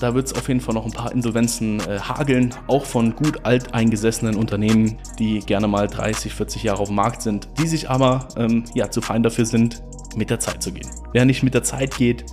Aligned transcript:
da 0.00 0.14
wird 0.14 0.26
es 0.26 0.34
auf 0.34 0.48
jeden 0.48 0.60
Fall 0.60 0.74
noch 0.74 0.86
ein 0.86 0.92
paar 0.92 1.12
Insolvenzen 1.12 1.80
äh, 1.80 2.00
hageln, 2.00 2.54
auch 2.66 2.86
von 2.86 3.14
gut 3.14 3.44
alteingesessenen 3.44 4.34
Unternehmen, 4.34 4.96
die 5.18 5.40
gerne 5.40 5.68
mal 5.68 5.86
30, 5.86 6.32
40 6.32 6.62
Jahre 6.62 6.80
auf 6.80 6.88
dem 6.88 6.96
Markt 6.96 7.22
sind, 7.22 7.48
die 7.58 7.66
sich 7.66 7.90
aber 7.90 8.26
ähm, 8.36 8.64
ja, 8.74 8.90
zu 8.90 9.02
fein 9.02 9.22
dafür 9.22 9.44
sind, 9.44 9.82
mit 10.16 10.30
der 10.30 10.40
Zeit 10.40 10.62
zu 10.62 10.72
gehen. 10.72 10.88
Wer 11.12 11.26
nicht 11.26 11.42
mit 11.42 11.52
der 11.52 11.62
Zeit 11.62 11.96
geht, 11.96 12.24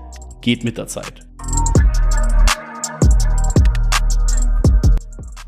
geht 0.41 0.63
mit 0.63 0.77
der 0.77 0.87
Zeit. 0.87 1.27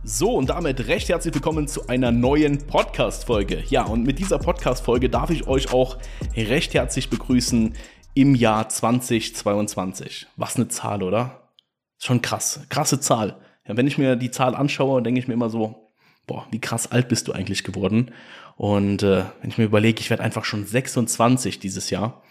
So, 0.03 0.33
und 0.33 0.49
damit 0.49 0.87
recht 0.87 1.07
herzlich 1.07 1.33
willkommen 1.33 1.67
zu 1.69 1.87
einer 1.87 2.11
neuen 2.11 2.57
Podcast-Folge. 2.57 3.63
Ja, 3.69 3.85
und 3.85 4.03
mit 4.03 4.19
dieser 4.19 4.39
Podcast-Folge 4.39 5.09
darf 5.09 5.29
ich 5.29 5.47
euch 5.47 5.71
auch 5.71 5.97
recht 6.35 6.73
herzlich 6.73 7.09
begrüßen 7.09 7.75
im 8.15 8.35
Jahr 8.35 8.67
2022. 8.67 10.27
Was 10.35 10.57
eine 10.57 10.67
Zahl, 10.67 11.03
oder? 11.03 11.38
Schon 11.99 12.21
krass. 12.21 12.61
Krasse 12.69 12.99
Zahl. 12.99 13.37
Ja, 13.67 13.77
wenn 13.77 13.87
ich 13.87 13.97
mir 13.97 14.15
die 14.15 14.31
Zahl 14.31 14.55
anschaue, 14.55 15.03
denke 15.03 15.19
ich 15.19 15.27
mir 15.27 15.35
immer 15.35 15.49
so, 15.49 15.91
boah, 16.25 16.47
wie 16.51 16.61
krass 16.61 16.91
alt 16.91 17.09
bist 17.09 17.27
du 17.27 17.33
eigentlich 17.33 17.63
geworden? 17.63 18.11
Und 18.55 19.03
äh, 19.03 19.25
wenn 19.41 19.49
ich 19.49 19.57
mir 19.57 19.65
überlege, 19.65 19.99
ich 19.99 20.09
werde 20.09 20.23
einfach 20.23 20.45
schon 20.45 20.65
26 20.65 21.59
dieses 21.59 21.89
Jahr. 21.89 22.23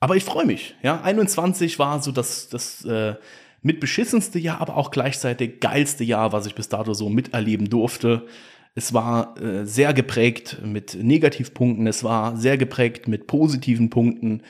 Aber 0.00 0.16
ich 0.16 0.24
freue 0.24 0.46
mich. 0.46 0.74
Ja, 0.82 1.00
21 1.02 1.78
war 1.78 2.02
so 2.02 2.12
das, 2.12 2.48
das 2.48 2.84
äh, 2.84 3.14
mitbeschissenste 3.62 4.38
Jahr, 4.38 4.60
aber 4.60 4.76
auch 4.76 4.90
gleichzeitig 4.90 5.60
geilste 5.60 6.04
Jahr, 6.04 6.32
was 6.32 6.46
ich 6.46 6.54
bis 6.54 6.68
dato 6.68 6.94
so 6.94 7.08
miterleben 7.08 7.68
durfte. 7.68 8.26
Es 8.74 8.92
war 8.92 9.40
äh, 9.40 9.64
sehr 9.64 9.94
geprägt 9.94 10.58
mit 10.62 10.94
Negativpunkten, 10.94 11.86
es 11.86 12.04
war 12.04 12.36
sehr 12.36 12.58
geprägt 12.58 13.08
mit 13.08 13.26
positiven 13.26 13.90
Punkten. 13.90 14.42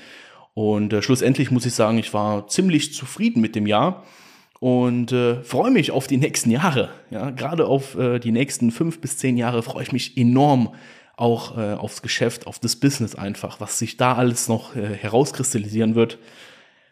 Und 0.57 0.95
äh, 0.95 1.03
schlussendlich 1.03 1.51
muss 1.51 1.67
ich 1.67 1.75
sagen, 1.75 1.99
ich 1.99 2.15
war 2.15 2.49
ziemlich 2.49 2.95
zufrieden 2.95 3.43
mit 3.43 3.55
dem 3.55 3.67
Jahr 3.67 4.05
und 4.59 5.13
äh, 5.13 5.43
freue 5.43 5.71
mich 5.71 5.91
auf 5.91 6.07
die 6.07 6.17
nächsten 6.17 6.51
Jahre. 6.51 6.89
Ja, 7.11 7.29
gerade 7.29 7.67
auf 7.67 7.95
äh, 7.99 8.19
die 8.19 8.33
nächsten 8.33 8.71
fünf 8.71 9.03
bis 9.03 9.19
zehn 9.19 9.37
Jahre 9.37 9.63
freue 9.63 9.83
ich 9.83 9.93
mich 9.93 10.17
enorm 10.17 10.73
auch 11.15 11.59
äh, 11.59 11.75
aufs 11.75 12.01
Geschäft, 12.01 12.47
auf 12.47 12.59
das 12.59 12.77
Business 12.77 13.15
einfach, 13.15 13.61
was 13.61 13.79
sich 13.79 13.99
da 13.99 14.15
alles 14.15 14.49
noch 14.49 14.75
äh, 14.75 14.95
herauskristallisieren 14.95 15.95
wird. 15.95 16.17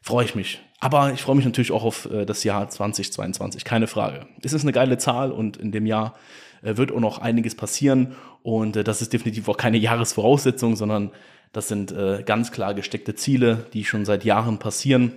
Freue 0.03 0.27
ich 0.27 0.35
mich. 0.35 0.61
Aber 0.79 1.15
ich 1.15 1.23
freue 1.23 1.37
mich 1.37 1.47
natürlich 1.47 1.73
auch 1.73 1.85
auf 1.85 2.05
äh, 2.13 2.27
das 2.27 2.45
Jahr 2.45 2.69
2022, 2.69 3.65
keine 3.65 3.87
Frage. 3.87 4.27
Es 4.43 4.53
ist 4.53 4.65
eine 4.65 4.73
geile 4.73 4.99
Zahl 4.99 5.33
und 5.33 5.57
in 5.57 5.73
dem 5.73 5.87
Jahr 5.87 6.17
wird 6.65 6.93
auch 6.93 7.01
noch 7.01 7.19
einiges 7.19 7.55
passieren 7.55 8.15
und 8.43 8.77
äh, 8.77 8.85
das 8.85 9.03
ist 9.03 9.13
definitiv 9.13 9.49
auch 9.49 9.57
keine 9.57 9.79
Jahresvoraussetzung, 9.79 10.77
sondern 10.77 11.11
das 11.53 11.69
sind 11.69 11.93
äh, 11.93 12.23
ganz 12.25 12.51
klar 12.53 12.75
gesteckte 12.75 13.15
Ziele, 13.15 13.67
die 13.73 13.85
schon 13.85 14.05
seit 14.05 14.25
Jahren 14.25 14.59
passieren 14.59 15.13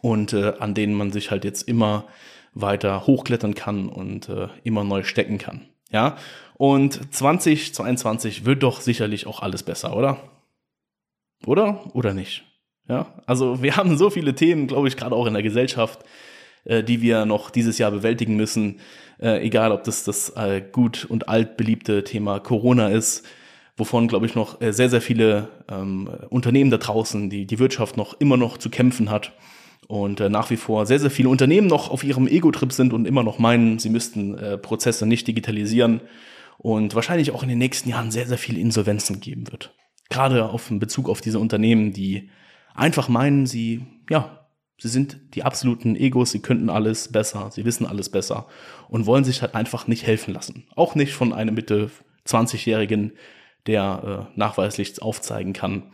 und 0.00 0.32
äh, 0.32 0.54
an 0.58 0.74
denen 0.74 0.94
man 0.94 1.10
sich 1.12 1.30
halt 1.30 1.44
jetzt 1.44 1.68
immer 1.68 2.06
weiter 2.54 3.06
hochklettern 3.06 3.54
kann 3.54 3.88
und 3.88 4.28
äh, 4.28 4.48
immer 4.62 4.84
neu 4.84 5.02
stecken 5.02 5.38
kann. 5.38 5.62
Ja, 5.90 6.16
und 6.54 7.14
2022 7.14 8.44
wird 8.44 8.62
doch 8.62 8.80
sicherlich 8.80 9.26
auch 9.26 9.40
alles 9.40 9.62
besser, 9.62 9.96
oder? 9.96 10.18
Oder? 11.44 11.94
Oder 11.94 12.14
nicht? 12.14 12.44
Ja, 12.88 13.12
also 13.26 13.62
wir 13.62 13.76
haben 13.76 13.96
so 13.96 14.10
viele 14.10 14.34
Themen, 14.34 14.66
glaube 14.66 14.88
ich, 14.88 14.96
gerade 14.96 15.14
auch 15.14 15.26
in 15.26 15.34
der 15.34 15.42
Gesellschaft, 15.42 16.04
äh, 16.64 16.82
die 16.82 17.02
wir 17.02 17.24
noch 17.26 17.50
dieses 17.50 17.78
Jahr 17.78 17.90
bewältigen 17.90 18.36
müssen. 18.36 18.80
Äh, 19.20 19.44
egal, 19.44 19.72
ob 19.72 19.84
das 19.84 20.04
das 20.04 20.30
äh, 20.30 20.62
gut 20.72 21.04
und 21.04 21.28
alt 21.28 21.56
beliebte 21.56 22.04
Thema 22.04 22.40
Corona 22.40 22.88
ist, 22.88 23.26
wovon, 23.76 24.08
glaube 24.08 24.26
ich, 24.26 24.34
noch 24.34 24.60
äh, 24.60 24.72
sehr, 24.72 24.90
sehr 24.90 25.00
viele 25.00 25.48
ähm, 25.70 26.08
Unternehmen 26.28 26.70
da 26.70 26.78
draußen, 26.78 27.30
die 27.30 27.46
die 27.46 27.58
Wirtschaft 27.58 27.96
noch 27.96 28.20
immer 28.20 28.36
noch 28.36 28.58
zu 28.58 28.70
kämpfen 28.70 29.10
hat 29.10 29.32
und 29.88 30.20
äh, 30.20 30.28
nach 30.28 30.50
wie 30.50 30.56
vor 30.56 30.86
sehr, 30.86 30.98
sehr 30.98 31.10
viele 31.10 31.28
Unternehmen 31.28 31.66
noch 31.66 31.90
auf 31.90 32.04
ihrem 32.04 32.26
Ego-Trip 32.26 32.72
sind 32.72 32.92
und 32.92 33.06
immer 33.06 33.22
noch 33.22 33.38
meinen, 33.38 33.78
sie 33.78 33.90
müssten 33.90 34.38
äh, 34.38 34.58
Prozesse 34.58 35.06
nicht 35.06 35.26
digitalisieren 35.26 36.00
und 36.58 36.94
wahrscheinlich 36.94 37.32
auch 37.32 37.42
in 37.42 37.48
den 37.48 37.58
nächsten 37.58 37.88
Jahren 37.88 38.10
sehr, 38.10 38.26
sehr 38.26 38.38
viele 38.38 38.60
Insolvenzen 38.60 39.20
geben 39.20 39.50
wird. 39.50 39.74
Gerade 40.08 40.48
auf 40.48 40.70
in 40.70 40.78
Bezug 40.78 41.08
auf 41.08 41.20
diese 41.20 41.38
Unternehmen, 41.38 41.92
die 41.92 42.30
einfach 42.74 43.08
meinen, 43.08 43.46
sie, 43.46 43.86
ja, 44.08 44.41
sie 44.82 44.88
sind 44.88 45.16
die 45.34 45.44
absoluten 45.44 45.94
Egos, 45.94 46.32
sie 46.32 46.40
könnten 46.40 46.68
alles 46.68 47.12
besser, 47.12 47.50
sie 47.52 47.64
wissen 47.64 47.86
alles 47.86 48.08
besser 48.08 48.48
und 48.88 49.06
wollen 49.06 49.22
sich 49.22 49.40
halt 49.40 49.54
einfach 49.54 49.86
nicht 49.86 50.04
helfen 50.04 50.34
lassen. 50.34 50.64
Auch 50.74 50.96
nicht 50.96 51.12
von 51.12 51.32
einem 51.32 51.54
Mitte 51.54 51.88
20-Jährigen, 52.26 53.12
der 53.68 54.28
äh, 54.34 54.38
nachweislich 54.38 55.00
aufzeigen 55.00 55.52
kann, 55.52 55.84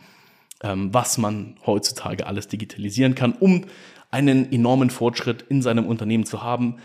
ähm, 0.63 0.91
was 0.91 1.19
man 1.19 1.57
heutzutage 1.67 2.25
alles 2.25 2.47
digitalisieren 2.47 3.13
kann, 3.13 3.33
um 3.33 3.65
einen 4.09 4.51
enormen 4.51 4.89
Fortschritt 4.89 5.43
in 5.43 5.61
seinem 5.61 5.85
Unternehmen 5.85 6.25
zu 6.25 6.41
haben. 6.41 6.77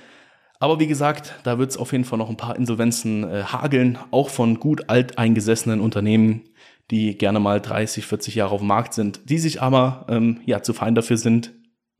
Aber 0.61 0.79
wie 0.81 0.87
gesagt, 0.87 1.37
da 1.43 1.59
wird 1.59 1.71
es 1.71 1.79
auf 1.79 1.93
jeden 1.93 2.05
Fall 2.05 2.19
noch 2.19 2.29
ein 2.29 2.37
paar 2.37 2.57
Insolvenzen 2.57 3.25
äh, 3.25 3.45
hageln, 3.45 3.99
auch 4.11 4.29
von 4.29 4.61
gut 4.61 4.91
alteingesessenen 4.91 5.81
Unternehmen, 5.81 6.43
die 6.91 7.17
gerne 7.17 7.41
mal 7.41 7.63
30, 7.63 8.05
40 8.05 8.35
Jahre 8.35 8.53
auf 8.53 8.61
dem 8.61 8.69
Markt 8.69 8.93
sind, 8.93 9.31
die 9.31 9.39
sich 9.39 9.63
aber 9.63 10.05
ähm, 10.11 10.43
ja 10.45 10.63
zu 10.63 10.75
fein 10.75 10.95
dafür 10.95 11.17
sind, 11.17 11.55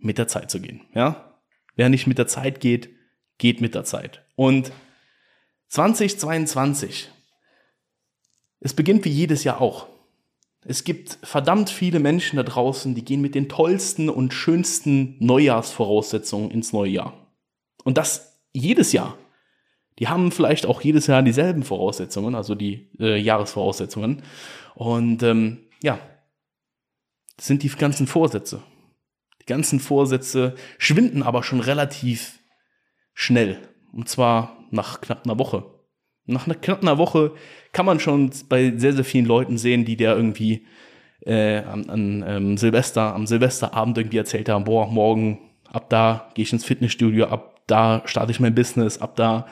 mit 0.05 0.19
der 0.19 0.29
Zeit 0.29 0.51
zu 0.51 0.61
gehen. 0.61 0.83
Ja, 0.95 1.35
wer 1.77 1.89
nicht 1.89 2.07
mit 2.07 2.19
der 2.19 2.27
Zeit 2.27 2.61
geht, 2.61 2.91
geht 3.39 3.61
mit 3.61 3.75
der 3.75 3.85
Zeit. 3.85 4.25
Und 4.37 4.73
2022 5.69 7.11
es 8.65 8.73
beginnt 8.73 9.05
wie 9.05 9.11
jedes 9.11 9.45
Jahr 9.45 9.61
auch. 9.61 9.87
Es 10.65 10.85
gibt 10.85 11.19
verdammt 11.23 11.69
viele 11.69 12.01
Menschen 12.01 12.39
da 12.39 12.43
draußen, 12.43 12.95
die 12.95 13.05
gehen 13.05 13.21
mit 13.21 13.35
den 13.35 13.51
tollsten 13.51 14.09
und 14.09 14.33
schönsten 14.33 15.17
Neujahrsvoraussetzungen 15.21 16.51
ins 16.51 16.73
neue 16.73 16.91
Jahr. 16.91 17.13
Und 17.85 17.99
das 17.99 18.41
jedes 18.55 18.93
Jahr. 18.93 19.19
Die 19.99 20.09
haben 20.09 20.33
vielleicht 20.33 20.65
auch 20.65 20.81
jedes 20.81 21.07
Jahr 21.07 21.23
dieselben 21.23 21.63
Voraussetzungen, 21.63 22.35
also 22.35 22.55
die 22.55 22.89
äh, 22.99 23.19
Jahresvoraussetzungen. 23.19 24.23
Und 24.75 25.23
ähm, 25.23 25.59
ja, 25.83 25.99
das 27.37 27.47
sind 27.47 27.63
die 27.63 27.69
ganzen 27.69 28.07
Vorsätze. 28.07 28.63
Die 29.45 29.53
ganzen 29.53 29.79
Vorsätze 29.79 30.55
schwinden 30.79 31.23
aber 31.23 31.43
schon 31.43 31.61
relativ 31.61 32.39
schnell. 33.13 33.59
Und 33.93 34.09
zwar 34.09 34.57
nach 34.71 35.01
knapp 35.01 35.25
einer 35.25 35.39
Woche. 35.39 35.65
Nach 36.27 36.47
einer, 36.47 36.55
knapp 36.55 36.81
einer 36.83 36.97
Woche 36.97 37.33
kann 37.73 37.85
man 37.85 38.01
schon 38.01 38.31
bei 38.49 38.73
sehr, 38.77 38.95
sehr 38.95 39.05
vielen 39.05 39.27
Leuten 39.27 39.59
sehen, 39.59 39.85
die 39.85 39.97
der 39.97 40.17
irgendwie 40.17 40.67
äh, 41.21 41.59
an, 41.59 41.91
an 41.91 42.25
ähm, 42.27 42.57
Silvester, 42.57 43.15
am 43.15 43.27
Silvesterabend 43.27 43.99
irgendwie 43.99 44.19
erzählt 44.19 44.49
haben, 44.49 44.65
boah, 44.65 44.87
morgen, 44.87 45.51
ab 45.71 45.91
da 45.91 46.31
gehe 46.35 46.45
ich 46.45 46.53
ins 46.53 46.65
Fitnessstudio, 46.65 47.27
ab 47.27 47.63
da 47.67 48.03
starte 48.07 48.33
ich 48.33 48.41
mein 48.41 48.55
Business, 48.55 48.99
ab 48.99 49.17
da 49.17 49.47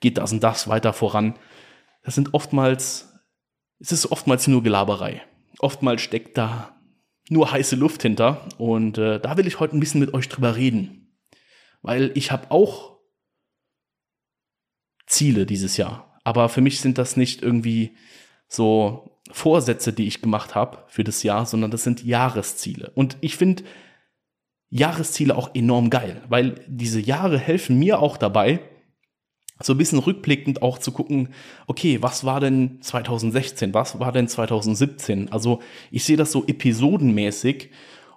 geht 0.00 0.18
das 0.18 0.32
und 0.32 0.42
das 0.42 0.68
weiter 0.68 0.92
voran. 0.92 1.34
Das 2.04 2.14
sind 2.14 2.34
oftmals, 2.34 3.12
es 3.80 3.90
ist 3.90 4.10
oftmals 4.12 4.46
nur 4.46 4.62
Gelaberei. 4.62 5.22
Oftmals 5.58 6.02
steckt 6.02 6.36
da 6.36 6.73
nur 7.28 7.50
heiße 7.50 7.76
Luft 7.76 8.02
hinter 8.02 8.48
und 8.58 8.98
äh, 8.98 9.18
da 9.20 9.36
will 9.36 9.46
ich 9.46 9.60
heute 9.60 9.76
ein 9.76 9.80
bisschen 9.80 10.00
mit 10.00 10.14
euch 10.14 10.28
drüber 10.28 10.56
reden. 10.56 11.00
Weil 11.82 12.12
ich 12.14 12.30
habe 12.30 12.50
auch 12.50 12.98
Ziele 15.06 15.46
dieses 15.46 15.76
Jahr. 15.76 16.18
Aber 16.24 16.48
für 16.48 16.60
mich 16.60 16.80
sind 16.80 16.96
das 16.98 17.16
nicht 17.16 17.42
irgendwie 17.42 17.96
so 18.48 19.20
Vorsätze, 19.30 19.92
die 19.92 20.06
ich 20.06 20.22
gemacht 20.22 20.54
habe 20.54 20.78
für 20.88 21.04
das 21.04 21.22
Jahr, 21.22 21.46
sondern 21.46 21.70
das 21.70 21.82
sind 21.82 22.04
Jahresziele. 22.04 22.90
Und 22.94 23.16
ich 23.20 23.36
finde 23.36 23.64
Jahresziele 24.70 25.36
auch 25.36 25.54
enorm 25.54 25.90
geil, 25.90 26.22
weil 26.28 26.64
diese 26.66 27.00
Jahre 27.00 27.38
helfen 27.38 27.78
mir 27.78 28.00
auch 28.00 28.16
dabei, 28.16 28.60
so 29.62 29.72
ein 29.72 29.78
bisschen 29.78 30.00
rückblickend 30.00 30.62
auch 30.62 30.78
zu 30.78 30.90
gucken, 30.90 31.28
okay, 31.66 32.02
was 32.02 32.24
war 32.24 32.40
denn 32.40 32.78
2016, 32.80 33.72
was 33.72 34.00
war 34.00 34.10
denn 34.10 34.26
2017? 34.26 35.30
Also 35.30 35.60
ich 35.90 36.04
sehe 36.04 36.16
das 36.16 36.32
so 36.32 36.44
episodenmäßig, 36.46 37.70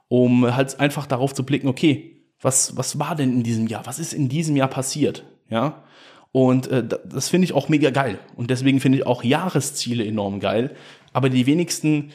um 0.08 0.56
halt 0.56 0.80
einfach 0.80 1.06
darauf 1.06 1.34
zu 1.34 1.46
blicken, 1.46 1.68
okay, 1.68 2.24
was, 2.42 2.76
was 2.78 3.00
war 3.00 3.16
denn 3.16 3.34
in 3.34 3.44
diesem 3.44 3.68
Jahr? 3.68 3.86
Was 3.86 4.00
ist 4.00 4.14
in 4.14 4.30
diesem 4.30 4.56
Jahr 4.56 4.68
passiert? 4.68 5.26
Ja, 5.50 5.84
und 6.32 6.68
äh, 6.68 6.88
das 6.88 7.30
finde 7.30 7.46
ich 7.46 7.54
auch 7.54 7.70
mega 7.70 7.90
geil. 7.90 8.20
Und 8.36 8.50
deswegen 8.50 8.80
finde 8.80 9.00
ich 9.00 9.08
auch 9.08 9.24
Jahresziele 9.24 10.06
enorm 10.06 10.40
geil. 10.40 10.76
Aber 11.14 11.30
die 11.30 11.46
wenigsten 11.46 12.12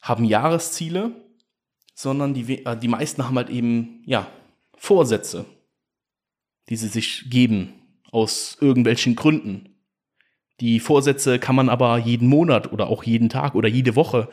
haben 0.00 0.24
Jahresziele, 0.24 1.12
sondern 1.94 2.34
die, 2.34 2.64
äh, 2.64 2.76
die 2.76 2.88
meisten 2.88 3.24
haben 3.24 3.36
halt 3.36 3.50
eben, 3.50 4.02
ja, 4.06 4.26
Vorsätze, 4.76 5.44
die 6.68 6.76
sie 6.76 6.88
sich 6.88 7.30
geben 7.30 7.81
aus 8.12 8.56
irgendwelchen 8.60 9.16
Gründen. 9.16 9.70
Die 10.60 10.78
Vorsätze 10.78 11.40
kann 11.40 11.56
man 11.56 11.68
aber 11.68 11.98
jeden 11.98 12.28
Monat 12.28 12.72
oder 12.72 12.86
auch 12.86 13.02
jeden 13.02 13.28
Tag 13.28 13.56
oder 13.56 13.68
jede 13.68 13.96
Woche 13.96 14.28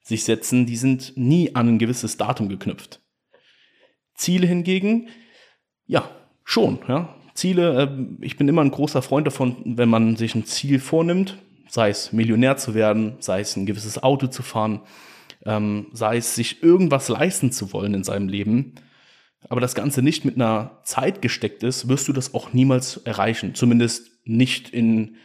sich 0.00 0.22
setzen. 0.22 0.66
Die 0.66 0.76
sind 0.76 1.14
nie 1.16 1.56
an 1.56 1.68
ein 1.68 1.78
gewisses 1.80 2.16
Datum 2.16 2.48
geknüpft. 2.48 3.00
Ziele 4.14 4.46
hingegen, 4.46 5.08
ja, 5.86 6.08
schon. 6.44 6.78
Ja. 6.86 7.16
Ziele, 7.34 7.82
äh, 7.82 8.24
ich 8.24 8.36
bin 8.36 8.46
immer 8.46 8.62
ein 8.62 8.70
großer 8.70 9.02
Freund 9.02 9.26
davon, 9.26 9.56
wenn 9.64 9.88
man 9.88 10.16
sich 10.16 10.34
ein 10.34 10.44
Ziel 10.44 10.78
vornimmt, 10.78 11.38
sei 11.68 11.88
es 11.88 12.12
Millionär 12.12 12.56
zu 12.58 12.74
werden, 12.74 13.16
sei 13.20 13.40
es 13.40 13.56
ein 13.56 13.66
gewisses 13.66 14.02
Auto 14.02 14.26
zu 14.26 14.42
fahren, 14.42 14.82
ähm, 15.46 15.86
sei 15.92 16.18
es 16.18 16.34
sich 16.34 16.62
irgendwas 16.62 17.08
leisten 17.08 17.50
zu 17.50 17.72
wollen 17.72 17.94
in 17.94 18.04
seinem 18.04 18.28
Leben, 18.28 18.74
aber 19.48 19.60
das 19.60 19.74
Ganze 19.74 20.02
nicht 20.02 20.24
mit 20.24 20.36
einer 20.36 20.78
Zeit 20.84 21.22
gesteckt 21.22 21.62
ist, 21.62 21.88
wirst 21.88 22.08
du 22.08 22.12
das 22.12 22.34
auch 22.34 22.52
niemals 22.52 22.98
erreichen. 22.98 23.54
Zumindest 23.54 24.10
nicht 24.24 24.70
in 24.70 25.16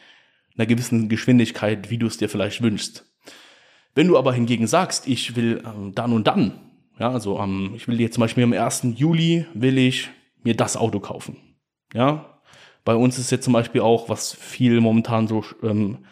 einer 0.57 0.65
gewissen 0.65 1.09
Geschwindigkeit, 1.09 1.89
wie 1.89 1.97
du 1.97 2.07
es 2.07 2.17
dir 2.17 2.29
vielleicht 2.29 2.61
wünschst. 2.61 3.05
Wenn 3.95 4.07
du 4.07 4.17
aber 4.17 4.33
hingegen 4.33 4.67
sagst, 4.67 5.07
ich 5.07 5.35
will 5.35 5.63
ähm, 5.65 5.93
dann 5.95 6.13
und 6.13 6.27
dann, 6.27 6.59
ja, 6.99 7.11
also 7.11 7.39
ähm, 7.39 7.73
ich 7.75 7.87
will 7.87 7.99
jetzt 7.99 8.15
zum 8.15 8.21
Beispiel 8.21 8.43
am 8.43 8.53
1. 8.53 8.87
Juli 8.95 9.45
will 9.53 9.77
ich 9.77 10.09
mir 10.43 10.55
das 10.55 10.77
Auto 10.77 10.99
kaufen. 10.99 11.37
Ja, 11.93 12.39
bei 12.85 12.95
uns 12.95 13.17
ist 13.17 13.31
jetzt 13.31 13.43
zum 13.43 13.53
Beispiel 13.53 13.81
auch, 13.81 14.09
was 14.09 14.33
viel 14.33 14.79
momentan 14.81 15.27
so 15.27 15.43
ähm, 15.63 16.05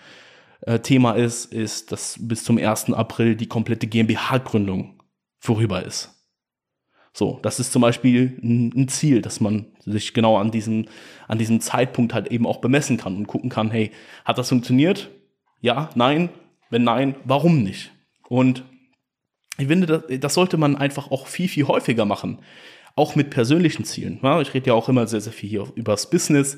äh, 0.61 0.79
Thema 0.79 1.13
ist, 1.13 1.53
ist, 1.53 1.91
dass 1.91 2.17
bis 2.19 2.43
zum 2.43 2.57
1. 2.57 2.91
April 2.93 3.35
die 3.35 3.47
komplette 3.47 3.87
GmbH-Gründung 3.87 5.01
vorüber 5.39 5.83
ist. 5.83 6.14
So, 7.17 7.39
das 7.41 7.62
ist 7.62 7.71
zum 7.71 7.81
Beispiel 7.81 8.38
ein, 8.44 8.89
Ziel, 8.89 9.21
dass 9.21 9.39
man 9.39 9.67
sich 9.85 10.13
genau 10.13 10.35
an 10.35 10.51
diesem, 10.51 10.89
an 11.29 11.38
diesem 11.38 11.62
Zeitpunkt 11.62 12.13
halt 12.13 12.27
eben 12.27 12.45
auch 12.45 12.57
bemessen 12.57 12.97
kann 12.97 13.15
und 13.15 13.25
gucken 13.25 13.50
kann, 13.50 13.71
hey, 13.71 13.91
hat 14.25 14.38
das 14.38 14.50
funktioniert? 14.50 15.09
Ja, 15.62 15.89
nein? 15.95 16.27
Wenn 16.69 16.83
nein, 16.83 17.15
warum 17.23 17.63
nicht? 17.63 17.94
Und 18.27 18.65
ich 19.57 19.67
finde, 19.67 19.88
das, 19.88 20.03
das 20.19 20.33
sollte 20.33 20.57
man 20.57 20.75
einfach 20.75 21.09
auch 21.09 21.27
viel, 21.27 21.47
viel 21.47 21.69
häufiger 21.69 22.03
machen. 22.03 22.39
Auch 22.97 23.15
mit 23.15 23.29
persönlichen 23.29 23.85
Zielen. 23.85 24.19
Ich 24.41 24.53
rede 24.53 24.67
ja 24.67 24.73
auch 24.73 24.89
immer 24.89 25.07
sehr, 25.07 25.21
sehr 25.21 25.31
viel 25.31 25.50
hier 25.50 25.71
übers 25.75 26.09
Business, 26.09 26.57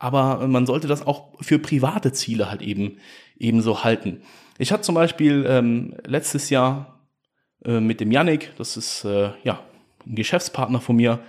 aber 0.00 0.48
man 0.48 0.66
sollte 0.66 0.88
das 0.88 1.06
auch 1.06 1.28
für 1.40 1.60
private 1.60 2.10
Ziele 2.10 2.50
halt 2.50 2.62
eben 2.62 2.96
ebenso 3.36 3.84
halten. 3.84 4.22
Ich 4.58 4.72
hatte 4.72 4.82
zum 4.82 4.96
Beispiel 4.96 5.46
ähm, 5.46 5.94
letztes 6.04 6.50
Jahr 6.50 7.06
äh, 7.64 7.78
mit 7.78 8.00
dem 8.00 8.10
Yannick, 8.10 8.50
das 8.56 8.76
ist 8.76 9.04
äh, 9.04 9.30
ja 9.44 9.60
ein 10.06 10.14
Geschäftspartner 10.14 10.80
von 10.80 10.96
mir, 10.96 11.20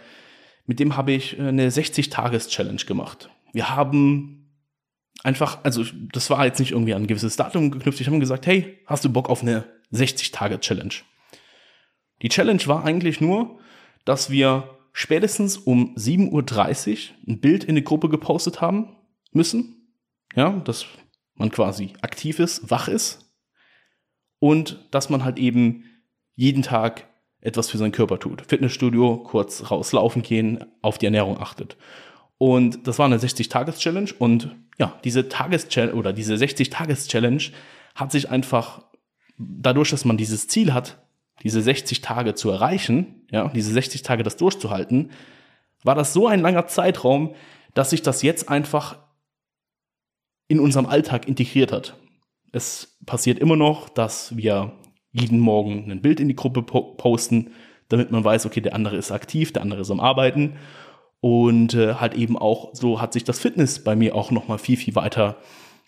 mit 0.65 0.79
dem 0.79 0.95
habe 0.95 1.11
ich 1.11 1.37
äh, 1.37 1.43
eine 1.43 1.69
60-Tages-Challenge 1.69 2.83
gemacht. 2.85 3.29
Wir 3.51 3.75
haben 3.75 4.43
einfach, 5.23 5.63
also 5.63 5.83
das 6.11 6.29
war 6.29 6.45
jetzt 6.45 6.59
nicht 6.59 6.71
irgendwie 6.71 6.93
an 6.93 7.03
ein 7.03 7.07
gewisses 7.07 7.35
Datum 7.35 7.71
geknüpft. 7.71 7.99
Ich 8.01 8.07
habe 8.07 8.19
gesagt, 8.19 8.47
hey, 8.47 8.79
hast 8.85 9.05
du 9.05 9.11
Bock 9.11 9.29
auf 9.29 9.41
eine 9.41 9.65
60-Tage-Challenge? 9.91 10.93
Die 12.21 12.29
Challenge 12.29 12.65
war 12.67 12.85
eigentlich 12.85 13.21
nur, 13.21 13.59
dass 14.05 14.29
wir 14.29 14.79
spätestens 14.93 15.57
um 15.57 15.95
7.30 15.95 16.31
Uhr 16.31 17.15
ein 17.27 17.39
Bild 17.39 17.63
in 17.63 17.71
eine 17.71 17.81
Gruppe 17.81 18.09
gepostet 18.09 18.61
haben 18.61 18.95
müssen. 19.31 19.95
Ja, 20.35 20.51
dass 20.51 20.85
man 21.35 21.51
quasi 21.51 21.93
aktiv 22.01 22.39
ist, 22.39 22.69
wach 22.69 22.87
ist. 22.87 23.19
Und 24.39 24.87
dass 24.91 25.09
man 25.09 25.23
halt 25.23 25.37
eben 25.37 25.85
jeden 26.35 26.63
Tag 26.63 27.07
etwas 27.43 27.69
für 27.69 27.77
seinen 27.77 27.91
Körper 27.91 28.19
tut. 28.19 28.43
Fitnessstudio, 28.47 29.17
kurz 29.17 29.69
rauslaufen 29.69 30.21
gehen, 30.21 30.65
auf 30.81 30.97
die 30.97 31.05
Ernährung 31.05 31.39
achtet. 31.39 31.77
Und 32.37 32.87
das 32.87 32.99
war 32.99 33.05
eine 33.05 33.17
60-Tages-Challenge 33.17 34.11
und 34.17 34.55
ja, 34.79 34.99
diese 35.03 35.29
Tages-Challenge 35.29 35.93
oder 35.93 36.13
diese 36.13 36.33
60-Tages-Challenge 36.33 37.43
hat 37.95 38.11
sich 38.11 38.29
einfach 38.29 38.83
dadurch, 39.37 39.91
dass 39.91 40.05
man 40.05 40.17
dieses 40.17 40.47
Ziel 40.47 40.73
hat, 40.73 41.03
diese 41.43 41.61
60 41.61 42.01
Tage 42.01 42.33
zu 42.33 42.49
erreichen, 42.49 43.25
ja, 43.29 43.49
diese 43.49 43.71
60 43.71 44.01
Tage 44.01 44.23
das 44.23 44.37
durchzuhalten, 44.37 45.11
war 45.83 45.95
das 45.95 46.13
so 46.13 46.27
ein 46.27 46.41
langer 46.41 46.67
Zeitraum, 46.67 47.35
dass 47.73 47.89
sich 47.89 48.01
das 48.01 48.21
jetzt 48.21 48.49
einfach 48.49 48.97
in 50.47 50.59
unserem 50.59 50.85
Alltag 50.85 51.27
integriert 51.27 51.71
hat. 51.71 51.97
Es 52.51 52.97
passiert 53.05 53.39
immer 53.39 53.55
noch, 53.55 53.89
dass 53.89 54.35
wir 54.37 54.73
jeden 55.13 55.39
Morgen 55.39 55.89
ein 55.91 56.01
Bild 56.01 56.19
in 56.19 56.27
die 56.27 56.35
Gruppe 56.35 56.63
posten, 56.63 57.51
damit 57.89 58.11
man 58.11 58.23
weiß, 58.23 58.45
okay, 58.45 58.61
der 58.61 58.75
andere 58.75 58.97
ist 58.97 59.11
aktiv, 59.11 59.53
der 59.53 59.61
andere 59.61 59.81
ist 59.81 59.91
am 59.91 59.99
Arbeiten. 59.99 60.57
Und 61.21 61.73
äh, 61.73 61.95
halt 61.95 62.15
eben 62.15 62.37
auch, 62.37 62.71
so 62.73 62.99
hat 62.99 63.13
sich 63.13 63.23
das 63.23 63.39
Fitness 63.39 63.83
bei 63.83 63.95
mir 63.95 64.15
auch 64.15 64.31
nochmal 64.31 64.57
viel, 64.57 64.75
viel 64.75 64.95
weiter 64.95 65.37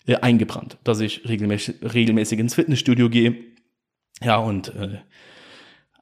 äh, 0.06 0.16
eingebrannt, 0.16 0.78
dass 0.84 1.00
ich 1.00 1.28
regelmäßig, 1.28 1.76
regelmäßig 1.82 2.38
ins 2.38 2.54
Fitnessstudio 2.54 3.10
gehe. 3.10 3.36
Ja, 4.22 4.36
und 4.38 4.74
äh, 4.74 4.98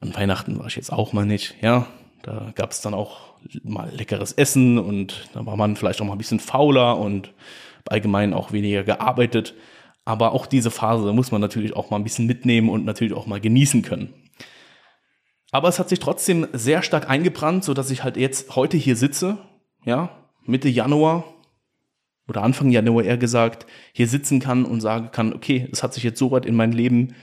an 0.00 0.14
Weihnachten 0.14 0.58
war 0.58 0.66
ich 0.66 0.76
jetzt 0.76 0.92
auch 0.92 1.12
mal 1.12 1.26
nicht, 1.26 1.56
ja. 1.62 1.86
Da 2.22 2.52
gab 2.54 2.70
es 2.70 2.80
dann 2.80 2.94
auch 2.94 3.34
mal 3.62 3.90
leckeres 3.90 4.32
Essen 4.32 4.78
und 4.78 5.28
da 5.34 5.44
war 5.44 5.56
man 5.56 5.76
vielleicht 5.76 6.00
auch 6.00 6.06
mal 6.06 6.12
ein 6.12 6.18
bisschen 6.18 6.40
fauler 6.40 6.98
und 6.98 7.34
allgemein 7.86 8.32
auch 8.32 8.52
weniger 8.52 8.82
gearbeitet. 8.82 9.54
Aber 10.04 10.32
auch 10.32 10.46
diese 10.46 10.70
Phase 10.70 11.12
muss 11.12 11.32
man 11.32 11.40
natürlich 11.40 11.74
auch 11.74 11.90
mal 11.90 11.96
ein 11.96 12.04
bisschen 12.04 12.26
mitnehmen 12.26 12.68
und 12.68 12.84
natürlich 12.84 13.14
auch 13.14 13.26
mal 13.26 13.40
genießen 13.40 13.82
können. 13.82 14.12
Aber 15.50 15.68
es 15.68 15.78
hat 15.78 15.88
sich 15.88 16.00
trotzdem 16.00 16.48
sehr 16.52 16.82
stark 16.82 17.08
eingebrannt, 17.08 17.64
so 17.64 17.74
dass 17.74 17.90
ich 17.90 18.02
halt 18.02 18.16
jetzt 18.16 18.56
heute 18.56 18.76
hier 18.76 18.96
sitze, 18.96 19.38
ja, 19.84 20.10
Mitte 20.44 20.68
Januar 20.68 21.24
oder 22.26 22.42
Anfang 22.42 22.70
Januar 22.70 23.04
eher 23.04 23.16
gesagt, 23.16 23.66
hier 23.92 24.08
sitzen 24.08 24.40
kann 24.40 24.64
und 24.64 24.80
sagen 24.80 25.10
kann, 25.12 25.32
okay, 25.32 25.68
es 25.72 25.82
hat 25.82 25.94
sich 25.94 26.02
jetzt 26.02 26.18
so 26.18 26.30
weit 26.30 26.44
in 26.44 26.56
mein 26.56 26.72
Leben 26.72 27.14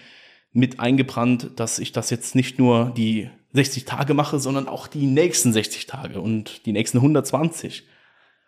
mit 0.53 0.79
eingebrannt, 0.79 1.51
dass 1.57 1.79
ich 1.79 1.91
das 1.91 2.09
jetzt 2.09 2.35
nicht 2.35 2.59
nur 2.59 2.91
die 2.95 3.29
60 3.53 3.85
Tage 3.85 4.13
mache, 4.13 4.39
sondern 4.39 4.67
auch 4.67 4.87
die 4.87 5.07
nächsten 5.07 5.53
60 5.53 5.85
Tage 5.85 6.21
und 6.21 6.65
die 6.65 6.71
nächsten 6.71 6.97
120 6.97 7.83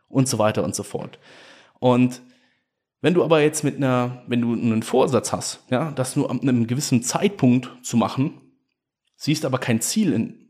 und 0.08 0.28
so 0.28 0.40
weiter 0.40 0.64
und 0.64 0.76
so 0.76 0.84
fort. 0.84 1.20
Und 1.80 2.22
wenn 3.04 3.14
du 3.14 3.22
aber 3.22 3.42
jetzt 3.42 3.66
mit 3.66 3.76
einer, 3.76 4.24
wenn 4.28 4.40
du 4.40 4.54
einen 4.54 4.82
Vorsatz 4.82 5.34
hast, 5.34 5.66
ja, 5.70 5.92
das 5.92 6.16
nur 6.16 6.32
an 6.32 6.40
einem 6.40 6.68
gewissen 6.68 7.04
Zeitpunkt 7.04 7.70
zu 7.84 7.98
machen, 7.98 8.40
siehst 9.18 9.44
aber 9.44 9.58
kein 9.58 9.82
Ziel 9.82 10.14
in, 10.14 10.48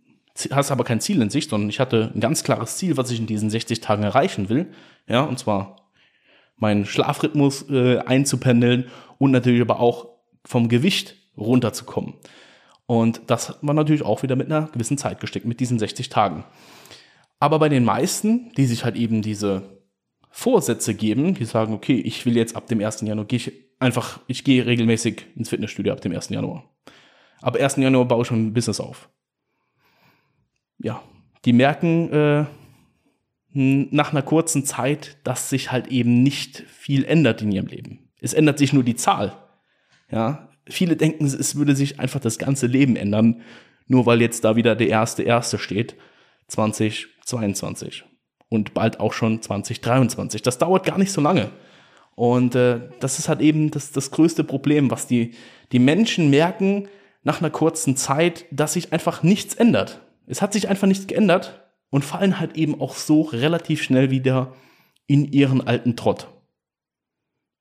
hast 0.52 0.70
aber 0.70 0.84
kein 0.84 1.02
Ziel 1.02 1.20
in 1.24 1.32
Sicht, 1.32 1.50
sondern 1.50 1.72
ich 1.72 1.80
hatte 1.80 2.12
ein 2.14 2.20
ganz 2.20 2.44
klares 2.44 2.78
Ziel, 2.78 2.96
was 2.96 3.10
ich 3.10 3.20
in 3.20 3.26
diesen 3.26 3.50
60 3.50 3.82
Tagen 3.82 4.04
erreichen 4.04 4.50
will, 4.50 4.72
ja, 5.08 5.24
und 5.24 5.40
zwar 5.40 5.90
meinen 6.56 6.86
Schlafrhythmus 6.86 7.72
äh, 7.72 7.98
einzupendeln 7.98 8.86
und 9.18 9.32
natürlich 9.32 9.62
aber 9.62 9.80
auch 9.80 10.10
vom 10.46 10.70
Gewicht 10.70 11.16
runterzukommen. 11.36 12.14
Und 12.86 13.22
das 13.28 13.58
war 13.64 13.74
natürlich 13.74 14.04
auch 14.04 14.22
wieder 14.22 14.36
mit 14.36 14.52
einer 14.52 14.68
gewissen 14.68 15.00
Zeit 15.00 15.20
gesteckt, 15.20 15.48
mit 15.48 15.60
diesen 15.60 15.80
60 15.80 16.10
Tagen. 16.10 16.46
Aber 17.40 17.58
bei 17.58 17.70
den 17.70 17.84
meisten, 17.84 18.52
die 18.58 18.68
sich 18.68 18.86
halt 18.86 18.96
eben 18.96 19.24
diese 19.24 19.73
Vorsätze 20.36 20.96
geben, 20.96 21.36
die 21.36 21.46
sagen, 21.46 21.76
okay, 21.76 21.94
ich 21.94 22.26
will 22.26 22.36
jetzt 22.36 22.56
ab 22.56 22.66
dem 22.66 22.84
1. 22.84 23.02
Januar, 23.02 23.28
gehe 23.28 23.38
ich 23.38 23.52
einfach, 23.78 24.20
ich 24.26 24.44
gehe 24.44 24.66
regelmäßig 24.66 25.28
ins 25.36 25.50
Fitnessstudio 25.50 25.94
ab 25.94 26.02
dem 26.02 26.12
1. 26.12 26.30
Januar. 26.30 26.64
Ab 27.44 27.56
1. 27.56 27.76
Januar 27.76 28.06
baue 28.06 28.24
ich 28.24 28.28
schon 28.30 28.48
ein 28.48 28.54
Business 28.54 28.80
auf. 28.80 29.10
Ja, 30.80 31.04
die 31.46 31.54
merken 31.54 32.12
äh, 32.12 32.46
nach 33.54 34.12
einer 34.12 34.24
kurzen 34.24 34.66
Zeit, 34.66 35.18
dass 35.24 35.52
sich 35.52 35.72
halt 35.72 35.90
eben 35.90 36.24
nicht 36.24 36.64
viel 36.68 37.06
ändert 37.06 37.44
in 37.44 37.52
ihrem 37.52 37.68
Leben. 37.68 38.10
Es 38.20 38.34
ändert 38.34 38.58
sich 38.58 38.74
nur 38.74 38.84
die 38.84 38.96
Zahl. 38.96 39.38
Ja, 40.10 40.50
viele 40.68 40.96
denken, 40.98 41.26
es 41.26 41.56
würde 41.56 41.76
sich 41.76 42.00
einfach 42.00 42.20
das 42.20 42.40
ganze 42.40 42.66
Leben 42.66 42.96
ändern, 42.96 43.42
nur 43.86 44.08
weil 44.08 44.20
jetzt 44.20 44.44
da 44.44 44.56
wieder 44.56 44.76
der 44.76 44.88
erste 44.88 45.22
erste 45.22 45.60
steht, 45.60 45.96
2022 46.48 48.06
und 48.54 48.76
bald 48.76 49.00
auch 49.00 49.14
schon 49.14 49.42
2023. 49.42 50.44
Das 50.44 50.60
dauert 50.60 50.86
gar 50.86 51.00
nicht 51.00 51.12
so 51.12 51.22
lange. 51.22 51.50
Und 52.16 52.54
äh, 52.54 52.82
das 53.00 53.18
ist 53.18 53.28
halt 53.28 53.42
eben 53.42 53.72
das, 53.72 53.92
das 53.92 54.12
größte 54.12 54.44
Problem, 54.44 54.92
was 54.92 55.08
die, 55.08 55.34
die 55.72 55.80
Menschen 55.80 56.30
merken 56.30 56.88
nach 57.24 57.42
einer 57.42 57.50
kurzen 57.50 57.98
Zeit, 57.98 58.46
dass 58.52 58.74
sich 58.74 58.94
einfach 58.94 59.24
nichts 59.24 59.56
ändert. 59.56 60.02
Es 60.28 60.44
hat 60.44 60.54
sich 60.54 60.70
einfach 60.70 60.88
nichts 60.88 61.08
geändert 61.08 61.68
und 61.90 62.06
fallen 62.06 62.40
halt 62.40 62.56
eben 62.56 62.80
auch 62.80 62.96
so 62.96 63.22
relativ 63.22 63.82
schnell 63.82 64.12
wieder 64.12 64.54
in 65.08 65.32
ihren 65.32 65.66
alten 65.66 65.96
Trott. 65.96 66.28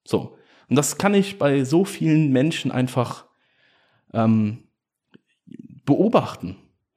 So. 0.05 0.37
Und 0.69 0.77
das 0.77 0.99
kann 0.99 1.15
ich 1.15 1.39
bei 1.39 1.65
so 1.65 1.87
vielen 1.87 2.33
Menschen 2.33 2.71
einfach 2.71 3.25
ähm, 4.13 4.65
beobachten 5.87 6.57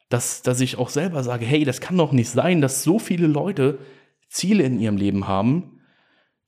dass, 0.09 0.41
dass 0.41 0.62
ich 0.62 0.77
auch 0.77 0.89
selber 0.89 1.24
sage, 1.24 1.45
hey, 1.45 1.63
das 1.63 1.81
kann 1.81 1.97
doch 1.97 2.12
nicht 2.12 2.29
sein, 2.29 2.62
dass 2.62 2.83
so 2.83 3.00
viele 3.00 3.27
Leute 3.27 3.79
Ziele 4.29 4.63
in 4.63 4.79
ihrem 4.79 4.97
Leben 4.97 5.27
haben, 5.27 5.81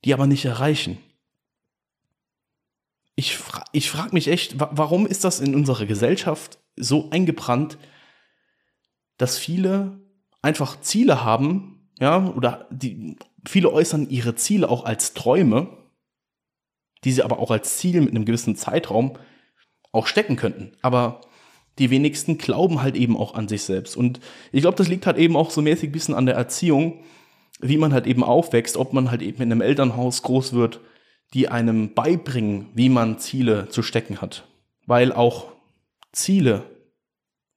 die 0.04 0.14
aber 0.14 0.26
nicht 0.26 0.44
erreichen. 0.44 0.98
Ich, 3.16 3.36
fra 3.36 3.64
ich 3.72 3.90
frage 3.90 4.14
mich 4.14 4.28
echt, 4.28 4.54
warum 4.58 5.06
ist 5.06 5.24
das 5.24 5.40
in 5.40 5.54
unserer 5.54 5.86
Gesellschaft 5.86 6.58
so 6.76 7.10
eingebrannt, 7.10 7.78
dass 9.16 9.38
viele 9.38 10.00
einfach 10.40 10.80
Ziele 10.80 11.24
haben, 11.24 11.90
ja, 11.98 12.28
oder 12.28 12.68
die, 12.70 13.16
viele 13.44 13.72
äußern 13.72 14.08
ihre 14.08 14.36
Ziele 14.36 14.68
auch 14.68 14.84
als 14.84 15.14
Träume, 15.14 15.76
die 17.02 17.10
sie 17.10 17.22
aber 17.22 17.40
auch 17.40 17.50
als 17.50 17.78
Ziel 17.78 18.00
mit 18.00 18.10
einem 18.10 18.24
gewissen 18.24 18.54
Zeitraum 18.54 19.18
auch 19.90 20.06
stecken 20.06 20.36
könnten. 20.36 20.76
Aber 20.80 21.20
die 21.78 21.90
wenigsten 21.90 22.38
glauben 22.38 22.82
halt 22.82 22.96
eben 22.96 23.16
auch 23.16 23.34
an 23.34 23.48
sich 23.48 23.62
selbst. 23.62 23.96
Und 23.96 24.20
ich 24.52 24.62
glaube, 24.62 24.76
das 24.76 24.88
liegt 24.88 25.06
halt 25.06 25.16
eben 25.16 25.36
auch 25.36 25.50
so 25.50 25.62
mäßig 25.62 25.90
ein 25.90 25.92
bisschen 25.92 26.14
an 26.14 26.26
der 26.26 26.34
Erziehung, 26.34 27.04
wie 27.60 27.76
man 27.76 27.92
halt 27.92 28.06
eben 28.06 28.24
aufwächst, 28.24 28.76
ob 28.76 28.92
man 28.92 29.10
halt 29.10 29.22
eben 29.22 29.42
in 29.42 29.52
einem 29.52 29.60
Elternhaus 29.60 30.22
groß 30.22 30.52
wird, 30.52 30.80
die 31.34 31.48
einem 31.48 31.94
beibringen, 31.94 32.68
wie 32.74 32.88
man 32.88 33.18
Ziele 33.18 33.68
zu 33.68 33.82
stecken 33.82 34.20
hat. 34.20 34.46
Weil 34.86 35.12
auch 35.12 35.52
Ziele, 36.12 36.64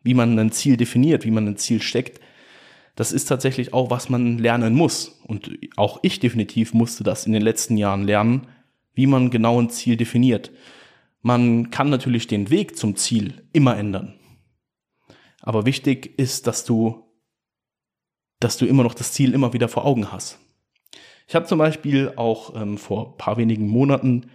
wie 0.03 0.13
man 0.13 0.37
ein 0.37 0.51
Ziel 0.51 0.77
definiert, 0.77 1.25
wie 1.25 1.31
man 1.31 1.47
ein 1.47 1.57
Ziel 1.57 1.81
steckt, 1.81 2.19
das 2.95 3.13
ist 3.13 3.25
tatsächlich 3.25 3.73
auch, 3.73 3.89
was 3.89 4.09
man 4.09 4.37
lernen 4.37 4.73
muss. 4.73 5.21
Und 5.25 5.57
auch 5.77 5.99
ich 6.01 6.19
definitiv 6.19 6.73
musste 6.73 7.03
das 7.03 7.25
in 7.25 7.31
den 7.31 7.41
letzten 7.41 7.77
Jahren 7.77 8.03
lernen, 8.03 8.47
wie 8.93 9.07
man 9.07 9.29
genau 9.29 9.61
ein 9.61 9.69
Ziel 9.69 9.95
definiert. 9.95 10.51
Man 11.21 11.69
kann 11.69 11.89
natürlich 11.89 12.27
den 12.27 12.49
Weg 12.49 12.77
zum 12.77 12.95
Ziel 12.95 13.43
immer 13.53 13.77
ändern. 13.77 14.15
Aber 15.41 15.65
wichtig 15.65 16.17
ist, 16.19 16.47
dass 16.47 16.65
du, 16.65 17.03
dass 18.39 18.57
du 18.57 18.65
immer 18.65 18.83
noch 18.83 18.93
das 18.93 19.13
Ziel 19.13 19.33
immer 19.33 19.53
wieder 19.53 19.67
vor 19.67 19.85
Augen 19.85 20.11
hast. 20.11 20.39
Ich 21.27 21.35
habe 21.35 21.45
zum 21.45 21.59
Beispiel 21.59 22.13
auch 22.15 22.55
ähm, 22.55 22.77
vor 22.77 23.17
paar 23.17 23.37
wenigen 23.37 23.67
Monaten 23.67 24.31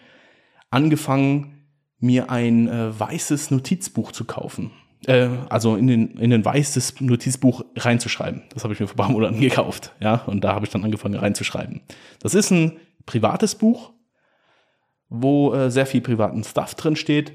angefangen, 0.71 1.69
mir 1.99 2.31
ein 2.31 2.69
äh, 2.69 2.99
weißes 2.99 3.51
Notizbuch 3.51 4.13
zu 4.13 4.25
kaufen. 4.25 4.71
Äh, 5.07 5.29
also 5.49 5.77
in, 5.77 5.87
den, 5.87 6.17
in 6.19 6.33
ein 6.33 6.45
weißes 6.45 7.01
Notizbuch 7.01 7.65
reinzuschreiben. 7.77 8.43
Das 8.51 8.65
habe 8.65 8.75
ich 8.75 8.81
mir 8.81 8.87
vor 8.87 8.95
ein 8.95 8.99
paar 8.99 9.11
Monaten 9.11 9.41
gekauft. 9.41 9.93
Ja, 10.01 10.17
und 10.27 10.43
da 10.43 10.55
habe 10.55 10.67
ich 10.67 10.73
dann 10.73 10.85
angefangen 10.85 11.17
reinzuschreiben. 11.17 11.81
Das 12.21 12.35
ist 12.35 12.51
ein 12.51 12.79
privates 13.07 13.55
Buch, 13.55 13.93
wo 15.09 15.55
äh, 15.55 15.71
sehr 15.71 15.87
viel 15.87 16.01
privaten 16.01 16.45
Stuff 16.45 16.75
drin 16.75 16.97
steht, 16.97 17.33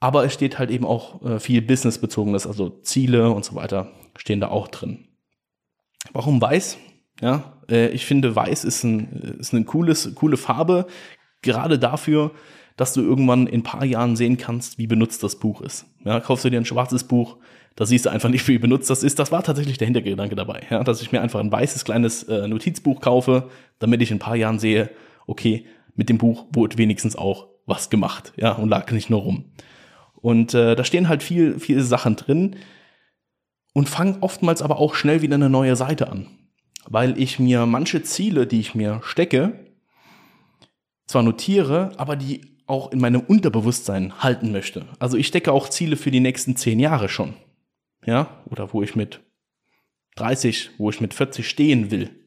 aber 0.00 0.24
es 0.24 0.32
steht 0.32 0.58
halt 0.58 0.70
eben 0.70 0.84
auch 0.84 1.22
äh, 1.22 1.38
viel 1.38 1.62
businessbezogenes, 1.62 2.46
also 2.46 2.70
Ziele 2.82 3.30
und 3.30 3.44
so 3.44 3.54
weiter 3.54 3.92
stehen 4.16 4.40
da 4.40 4.48
auch 4.48 4.68
drin. 4.68 5.08
Warum 6.12 6.40
weiß? 6.40 6.78
Ja, 7.20 7.58
äh, 7.70 7.88
ich 7.88 8.04
finde 8.04 8.34
weiß 8.34 8.64
ist, 8.64 8.82
ein, 8.82 9.36
ist 9.38 9.54
eine 9.54 9.64
cooles, 9.64 10.14
coole 10.14 10.36
Farbe, 10.36 10.86
gerade 11.40 11.78
dafür, 11.78 12.32
dass 12.76 12.94
du 12.94 13.02
irgendwann 13.02 13.46
in 13.46 13.60
ein 13.60 13.62
paar 13.62 13.84
Jahren 13.84 14.16
sehen 14.16 14.38
kannst, 14.38 14.78
wie 14.78 14.86
benutzt 14.86 15.22
das 15.22 15.36
Buch 15.36 15.60
ist. 15.60 15.86
Ja, 16.04 16.20
kaufst 16.20 16.44
du 16.44 16.50
dir 16.50 16.58
ein 16.58 16.64
schwarzes 16.64 17.04
Buch, 17.04 17.36
da 17.76 17.86
siehst 17.86 18.06
du 18.06 18.10
einfach 18.10 18.28
nicht, 18.28 18.46
wie 18.48 18.58
benutzt 18.58 18.90
das 18.90 19.02
ist. 19.02 19.18
Das 19.18 19.32
war 19.32 19.42
tatsächlich 19.42 19.78
der 19.78 19.86
Hintergedanke 19.86 20.34
dabei, 20.34 20.62
ja, 20.70 20.82
dass 20.82 21.00
ich 21.00 21.12
mir 21.12 21.20
einfach 21.20 21.40
ein 21.40 21.52
weißes 21.52 21.84
kleines 21.84 22.24
äh, 22.24 22.48
Notizbuch 22.48 23.00
kaufe, 23.00 23.50
damit 23.78 24.02
ich 24.02 24.10
in 24.10 24.16
ein 24.16 24.20
paar 24.20 24.36
Jahren 24.36 24.58
sehe, 24.58 24.90
okay, 25.26 25.66
mit 25.94 26.08
dem 26.08 26.18
Buch 26.18 26.46
wurde 26.52 26.78
wenigstens 26.78 27.16
auch 27.16 27.48
was 27.66 27.90
gemacht, 27.90 28.32
ja, 28.36 28.52
und 28.52 28.68
lag 28.68 28.90
nicht 28.92 29.10
nur 29.10 29.20
rum. 29.20 29.52
Und 30.14 30.54
äh, 30.54 30.74
da 30.76 30.84
stehen 30.84 31.08
halt 31.08 31.22
viel, 31.22 31.58
viele 31.58 31.82
Sachen 31.82 32.16
drin 32.16 32.56
und 33.72 33.88
fangen 33.88 34.18
oftmals 34.20 34.62
aber 34.62 34.78
auch 34.78 34.94
schnell 34.94 35.22
wieder 35.22 35.34
eine 35.34 35.50
neue 35.50 35.76
Seite 35.76 36.10
an, 36.10 36.26
weil 36.86 37.18
ich 37.18 37.38
mir 37.38 37.66
manche 37.66 38.02
Ziele, 38.02 38.46
die 38.46 38.60
ich 38.60 38.74
mir 38.74 39.00
stecke, 39.04 39.66
zwar 41.06 41.22
notiere, 41.22 41.92
aber 41.96 42.16
die 42.16 42.52
auch 42.66 42.92
in 42.92 43.00
meinem 43.00 43.20
Unterbewusstsein 43.20 44.22
halten 44.22 44.52
möchte. 44.52 44.86
Also 44.98 45.16
ich 45.16 45.26
stecke 45.26 45.52
auch 45.52 45.68
Ziele 45.68 45.96
für 45.96 46.10
die 46.10 46.20
nächsten 46.20 46.56
zehn 46.56 46.78
Jahre 46.78 47.08
schon, 47.08 47.34
ja, 48.06 48.42
oder 48.46 48.72
wo 48.72 48.82
ich 48.82 48.96
mit 48.96 49.20
30, 50.16 50.70
wo 50.78 50.90
ich 50.90 51.00
mit 51.00 51.14
40 51.14 51.48
stehen 51.48 51.90
will 51.90 52.21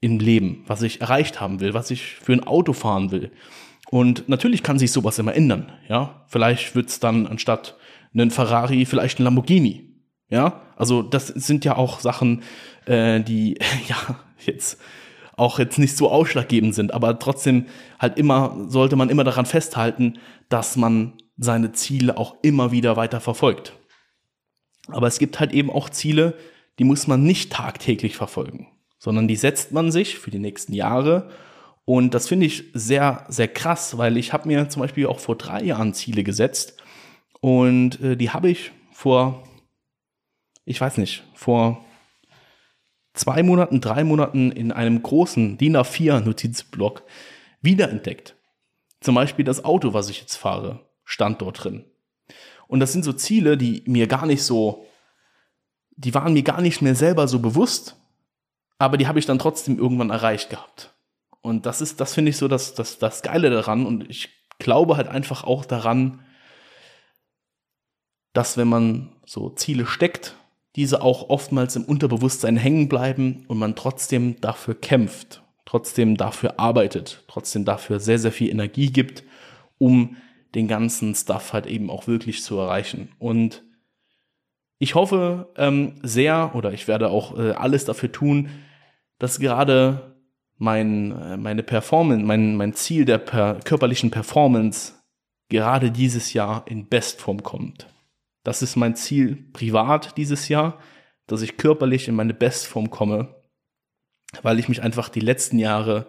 im 0.00 0.18
Leben, 0.18 0.64
was 0.66 0.82
ich 0.82 1.00
erreicht 1.00 1.40
haben 1.40 1.60
will, 1.60 1.74
was 1.74 1.90
ich 1.90 2.14
für 2.16 2.32
ein 2.32 2.46
Auto 2.46 2.72
fahren 2.72 3.10
will. 3.10 3.32
Und 3.90 4.28
natürlich 4.28 4.62
kann 4.62 4.78
sich 4.78 4.92
sowas 4.92 5.18
immer 5.18 5.34
ändern. 5.34 5.72
Ja, 5.88 6.24
vielleicht 6.26 6.74
wird's 6.74 7.00
dann 7.00 7.26
anstatt 7.26 7.76
einen 8.12 8.30
Ferrari 8.30 8.84
vielleicht 8.84 9.18
ein 9.18 9.24
Lamborghini. 9.24 9.94
Ja, 10.28 10.60
also 10.76 11.02
das 11.02 11.28
sind 11.28 11.64
ja 11.64 11.76
auch 11.76 12.00
Sachen, 12.00 12.42
äh, 12.84 13.20
die 13.20 13.58
ja 13.88 13.96
jetzt 14.44 14.78
auch 15.36 15.58
jetzt 15.58 15.78
nicht 15.78 15.96
so 15.96 16.10
ausschlaggebend 16.10 16.74
sind, 16.74 16.92
aber 16.92 17.18
trotzdem 17.18 17.66
halt 17.98 18.18
immer 18.18 18.66
sollte 18.68 18.96
man 18.96 19.08
immer 19.08 19.24
daran 19.24 19.46
festhalten, 19.46 20.18
dass 20.48 20.76
man 20.76 21.14
seine 21.36 21.72
Ziele 21.72 22.18
auch 22.18 22.36
immer 22.42 22.72
wieder 22.72 22.96
weiter 22.96 23.20
verfolgt. 23.20 23.74
Aber 24.88 25.06
es 25.06 25.18
gibt 25.18 25.38
halt 25.38 25.52
eben 25.52 25.70
auch 25.70 25.90
Ziele, 25.90 26.34
die 26.78 26.84
muss 26.84 27.06
man 27.06 27.22
nicht 27.22 27.52
tagtäglich 27.52 28.16
verfolgen 28.16 28.66
sondern 28.98 29.28
die 29.28 29.36
setzt 29.36 29.72
man 29.72 29.90
sich 29.90 30.18
für 30.18 30.30
die 30.30 30.38
nächsten 30.38 30.72
Jahre. 30.72 31.30
Und 31.84 32.14
das 32.14 32.28
finde 32.28 32.46
ich 32.46 32.64
sehr, 32.74 33.24
sehr 33.28 33.48
krass, 33.48 33.96
weil 33.96 34.16
ich 34.16 34.32
habe 34.32 34.48
mir 34.48 34.68
zum 34.68 34.82
Beispiel 34.82 35.06
auch 35.06 35.20
vor 35.20 35.36
drei 35.36 35.62
Jahren 35.62 35.94
Ziele 35.94 36.24
gesetzt 36.24 36.76
und 37.40 38.00
äh, 38.00 38.16
die 38.16 38.30
habe 38.30 38.50
ich 38.50 38.72
vor, 38.92 39.44
ich 40.64 40.80
weiß 40.80 40.98
nicht, 40.98 41.24
vor 41.34 41.84
zwei 43.14 43.42
Monaten, 43.42 43.80
drei 43.80 44.04
Monaten 44.04 44.50
in 44.50 44.72
einem 44.72 45.02
großen 45.02 45.58
DIN 45.58 45.76
A4 45.76 46.20
Notizblock 46.20 47.04
wiederentdeckt. 47.60 48.36
Zum 49.00 49.14
Beispiel 49.14 49.44
das 49.44 49.64
Auto, 49.64 49.94
was 49.94 50.10
ich 50.10 50.20
jetzt 50.20 50.36
fahre, 50.36 50.80
stand 51.04 51.40
dort 51.40 51.64
drin. 51.64 51.84
Und 52.66 52.80
das 52.80 52.92
sind 52.92 53.04
so 53.04 53.12
Ziele, 53.12 53.56
die 53.56 53.82
mir 53.86 54.06
gar 54.06 54.26
nicht 54.26 54.42
so, 54.42 54.86
die 55.96 56.14
waren 56.14 56.32
mir 56.32 56.42
gar 56.42 56.60
nicht 56.60 56.82
mehr 56.82 56.94
selber 56.94 57.28
so 57.28 57.38
bewusst, 57.38 57.96
aber 58.78 58.96
die 58.96 59.06
habe 59.06 59.18
ich 59.18 59.26
dann 59.26 59.38
trotzdem 59.38 59.78
irgendwann 59.78 60.10
erreicht 60.10 60.50
gehabt. 60.50 60.94
Und 61.40 61.66
das 61.66 61.80
ist, 61.80 62.00
das 62.00 62.14
finde 62.14 62.30
ich 62.30 62.36
so 62.36 62.48
das, 62.48 62.74
das, 62.74 62.98
das 62.98 63.22
Geile 63.22 63.50
daran. 63.50 63.86
Und 63.86 64.08
ich 64.08 64.30
glaube 64.58 64.96
halt 64.96 65.08
einfach 65.08 65.44
auch 65.44 65.64
daran, 65.64 66.24
dass 68.32 68.56
wenn 68.56 68.68
man 68.68 69.12
so 69.24 69.50
Ziele 69.50 69.86
steckt, 69.86 70.36
diese 70.76 71.02
auch 71.02 71.28
oftmals 71.28 71.74
im 71.76 71.84
Unterbewusstsein 71.84 72.56
hängen 72.56 72.88
bleiben 72.88 73.44
und 73.48 73.58
man 73.58 73.74
trotzdem 73.74 74.40
dafür 74.40 74.74
kämpft, 74.74 75.42
trotzdem 75.64 76.16
dafür 76.16 76.60
arbeitet, 76.60 77.24
trotzdem 77.26 77.64
dafür 77.64 77.98
sehr, 77.98 78.18
sehr 78.18 78.32
viel 78.32 78.50
Energie 78.50 78.92
gibt, 78.92 79.24
um 79.78 80.16
den 80.54 80.68
ganzen 80.68 81.14
Stuff 81.14 81.52
halt 81.52 81.66
eben 81.66 81.90
auch 81.90 82.06
wirklich 82.06 82.42
zu 82.42 82.58
erreichen. 82.58 83.12
Und 83.18 83.64
ich 84.78 84.94
hoffe 84.94 85.52
ähm, 85.56 85.94
sehr, 86.02 86.52
oder 86.54 86.72
ich 86.72 86.86
werde 86.86 87.10
auch 87.10 87.36
äh, 87.36 87.52
alles 87.52 87.84
dafür 87.84 88.12
tun, 88.12 88.48
dass 89.18 89.38
gerade 89.38 90.16
mein, 90.56 91.12
äh, 91.12 91.36
meine 91.36 91.62
Performance, 91.62 92.24
mein, 92.24 92.56
mein 92.56 92.74
Ziel 92.74 93.04
der 93.04 93.18
per 93.18 93.60
körperlichen 93.60 94.10
Performance 94.10 94.94
gerade 95.48 95.90
dieses 95.90 96.32
Jahr 96.32 96.64
in 96.66 96.88
Bestform 96.88 97.42
kommt. 97.42 97.86
Das 98.44 98.62
ist 98.62 98.76
mein 98.76 98.96
Ziel 98.96 99.36
privat 99.52 100.16
dieses 100.16 100.48
Jahr, 100.48 100.78
dass 101.26 101.42
ich 101.42 101.56
körperlich 101.56 102.08
in 102.08 102.14
meine 102.14 102.34
Bestform 102.34 102.90
komme, 102.90 103.34
weil 104.42 104.58
ich 104.58 104.68
mich 104.68 104.82
einfach 104.82 105.08
die 105.08 105.20
letzten 105.20 105.58
Jahre 105.58 106.06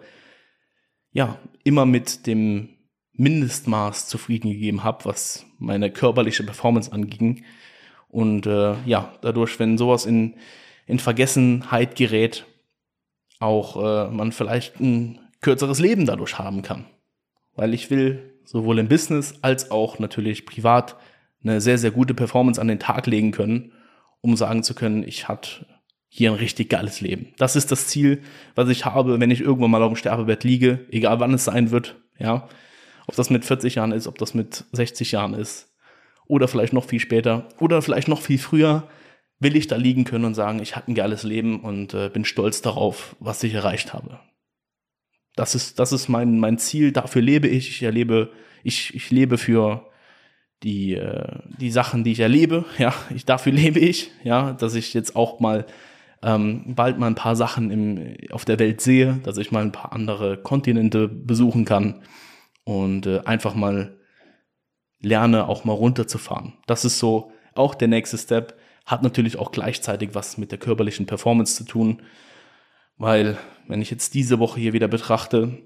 ja 1.12 1.38
immer 1.64 1.86
mit 1.86 2.26
dem 2.26 2.70
Mindestmaß 3.12 4.08
zufrieden 4.08 4.50
gegeben 4.50 4.84
habe, 4.84 5.04
was 5.04 5.44
meine 5.58 5.90
körperliche 5.90 6.42
Performance 6.44 6.92
anging. 6.92 7.44
Und 8.08 8.46
äh, 8.46 8.74
ja, 8.84 9.12
dadurch, 9.20 9.58
wenn 9.58 9.76
sowas 9.76 10.06
in, 10.06 10.36
in 10.86 10.98
Vergessenheit 10.98 11.96
gerät, 11.96 12.46
auch 13.40 13.76
äh, 13.76 14.10
man 14.10 14.30
vielleicht 14.30 14.78
ein 14.78 15.18
kürzeres 15.40 15.80
Leben 15.80 16.06
dadurch 16.06 16.38
haben 16.38 16.62
kann. 16.62 16.84
Weil 17.56 17.74
ich 17.74 17.90
will 17.90 18.34
sowohl 18.44 18.78
im 18.78 18.88
Business 18.88 19.34
als 19.42 19.70
auch 19.70 19.98
natürlich 19.98 20.46
privat 20.46 20.96
eine 21.42 21.60
sehr, 21.60 21.78
sehr 21.78 21.90
gute 21.90 22.14
Performance 22.14 22.60
an 22.60 22.68
den 22.68 22.78
Tag 22.78 23.06
legen 23.06 23.32
können, 23.32 23.72
um 24.20 24.36
sagen 24.36 24.62
zu 24.62 24.74
können, 24.74 25.02
ich 25.02 25.26
hatte 25.26 25.66
hier 26.08 26.30
ein 26.30 26.36
richtig 26.36 26.68
geiles 26.68 27.00
Leben. 27.00 27.32
Das 27.38 27.56
ist 27.56 27.72
das 27.72 27.86
Ziel, 27.86 28.22
was 28.54 28.68
ich 28.68 28.84
habe, 28.84 29.20
wenn 29.20 29.30
ich 29.30 29.40
irgendwann 29.40 29.70
mal 29.70 29.82
auf 29.82 29.92
dem 29.92 29.96
Sterbebett 29.96 30.44
liege, 30.44 30.86
egal 30.90 31.20
wann 31.20 31.32
es 31.32 31.44
sein 31.44 31.70
wird, 31.70 31.96
ja. 32.18 32.48
Ob 33.06 33.16
das 33.16 33.30
mit 33.30 33.44
40 33.44 33.76
Jahren 33.76 33.92
ist, 33.92 34.06
ob 34.06 34.18
das 34.18 34.34
mit 34.34 34.64
60 34.72 35.12
Jahren 35.12 35.34
ist 35.34 35.72
oder 36.26 36.46
vielleicht 36.46 36.72
noch 36.72 36.84
viel 36.84 37.00
später 37.00 37.48
oder 37.58 37.80
vielleicht 37.80 38.08
noch 38.08 38.20
viel 38.20 38.38
früher 38.38 38.88
will 39.40 39.56
ich 39.56 39.66
da 39.66 39.76
liegen 39.76 40.04
können 40.04 40.26
und 40.26 40.34
sagen, 40.34 40.60
ich 40.60 40.76
hatte 40.76 40.92
ein 40.92 40.94
geiles 40.94 41.22
Leben 41.22 41.60
und 41.60 41.94
äh, 41.94 42.10
bin 42.10 42.24
stolz 42.24 42.62
darauf, 42.62 43.16
was 43.18 43.42
ich 43.42 43.54
erreicht 43.54 43.92
habe. 43.92 44.20
Das 45.34 45.54
ist, 45.54 45.78
das 45.78 45.92
ist 45.92 46.08
mein, 46.08 46.38
mein 46.38 46.58
Ziel, 46.58 46.92
dafür 46.92 47.22
lebe 47.22 47.48
ich. 47.48 47.70
Ich 47.70 47.82
erlebe, 47.82 48.30
ich, 48.62 48.94
ich 48.94 49.10
lebe 49.10 49.38
für 49.38 49.90
die, 50.62 50.94
äh, 50.94 51.38
die 51.58 51.70
Sachen, 51.70 52.04
die 52.04 52.12
ich 52.12 52.20
erlebe. 52.20 52.66
Ja, 52.78 52.94
ich, 53.14 53.24
dafür 53.24 53.52
lebe 53.52 53.80
ich, 53.80 54.10
ja, 54.22 54.52
dass 54.52 54.74
ich 54.74 54.92
jetzt 54.92 55.16
auch 55.16 55.40
mal 55.40 55.66
ähm, 56.22 56.74
bald 56.74 56.98
mal 56.98 57.06
ein 57.06 57.14
paar 57.14 57.34
Sachen 57.34 57.70
im, 57.70 58.16
auf 58.30 58.44
der 58.44 58.58
Welt 58.58 58.82
sehe, 58.82 59.20
dass 59.22 59.38
ich 59.38 59.50
mal 59.50 59.62
ein 59.62 59.72
paar 59.72 59.92
andere 59.92 60.36
Kontinente 60.36 61.08
besuchen 61.08 61.64
kann 61.64 62.02
und 62.64 63.06
äh, 63.06 63.20
einfach 63.24 63.54
mal 63.54 63.96
lerne, 65.00 65.48
auch 65.48 65.64
mal 65.64 65.72
runterzufahren. 65.72 66.58
Das 66.66 66.84
ist 66.84 66.98
so 66.98 67.32
auch 67.54 67.74
der 67.74 67.88
nächste 67.88 68.18
Step 68.18 68.59
hat 68.86 69.02
natürlich 69.02 69.38
auch 69.38 69.52
gleichzeitig 69.52 70.14
was 70.14 70.38
mit 70.38 70.50
der 70.50 70.58
körperlichen 70.58 71.06
Performance 71.06 71.56
zu 71.56 71.64
tun, 71.64 72.02
weil 72.96 73.38
wenn 73.68 73.80
ich 73.80 73.90
jetzt 73.90 74.14
diese 74.14 74.38
Woche 74.38 74.60
hier 74.60 74.72
wieder 74.72 74.88
betrachte, 74.88 75.58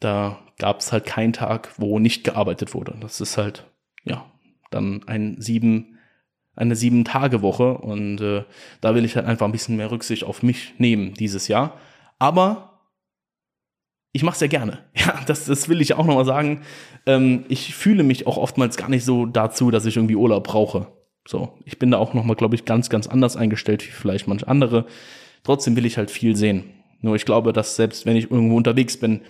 da 0.00 0.38
gab 0.58 0.80
es 0.80 0.92
halt 0.92 1.06
keinen 1.06 1.32
Tag, 1.32 1.72
wo 1.76 1.98
nicht 1.98 2.24
gearbeitet 2.24 2.74
wurde. 2.74 2.96
Das 3.00 3.20
ist 3.20 3.36
halt, 3.36 3.66
ja, 4.04 4.30
dann 4.70 5.02
ein 5.06 5.40
sieben, 5.40 5.98
eine 6.56 6.76
sieben 6.76 7.04
Tage 7.04 7.42
Woche 7.42 7.78
und 7.78 8.20
äh, 8.20 8.44
da 8.80 8.94
will 8.94 9.04
ich 9.04 9.16
halt 9.16 9.26
einfach 9.26 9.46
ein 9.46 9.52
bisschen 9.52 9.76
mehr 9.76 9.90
Rücksicht 9.90 10.24
auf 10.24 10.42
mich 10.42 10.74
nehmen 10.78 11.14
dieses 11.14 11.48
Jahr. 11.48 11.78
Aber 12.18 12.80
ich 14.12 14.22
mache 14.22 14.34
es 14.34 14.40
ja 14.40 14.46
gerne. 14.46 14.84
Ja, 14.94 15.20
das, 15.26 15.46
das 15.46 15.68
will 15.68 15.80
ich 15.80 15.94
auch 15.94 16.06
nochmal 16.06 16.24
sagen. 16.24 16.62
Ähm, 17.06 17.44
ich 17.48 17.74
fühle 17.74 18.02
mich 18.02 18.26
auch 18.26 18.36
oftmals 18.36 18.76
gar 18.76 18.88
nicht 18.88 19.04
so 19.04 19.26
dazu, 19.26 19.70
dass 19.70 19.86
ich 19.86 19.96
irgendwie 19.96 20.16
Urlaub 20.16 20.44
brauche. 20.44 20.86
So, 21.26 21.58
ich 21.64 21.78
bin 21.78 21.90
da 21.90 21.98
auch 21.98 22.14
nochmal, 22.14 22.36
glaube 22.36 22.54
ich, 22.54 22.64
ganz, 22.64 22.90
ganz 22.90 23.06
anders 23.06 23.36
eingestellt 23.36 23.86
wie 23.86 23.92
vielleicht 23.92 24.26
manche 24.26 24.48
andere. 24.48 24.86
Trotzdem 25.44 25.76
will 25.76 25.86
ich 25.86 25.98
halt 25.98 26.10
viel 26.10 26.36
sehen. 26.36 26.64
Nur 27.00 27.16
ich 27.16 27.24
glaube, 27.24 27.52
dass 27.52 27.76
selbst 27.76 28.06
wenn 28.06 28.16
ich 28.16 28.30
irgendwo 28.30 28.56
unterwegs 28.56 28.96
bin, 28.96 29.22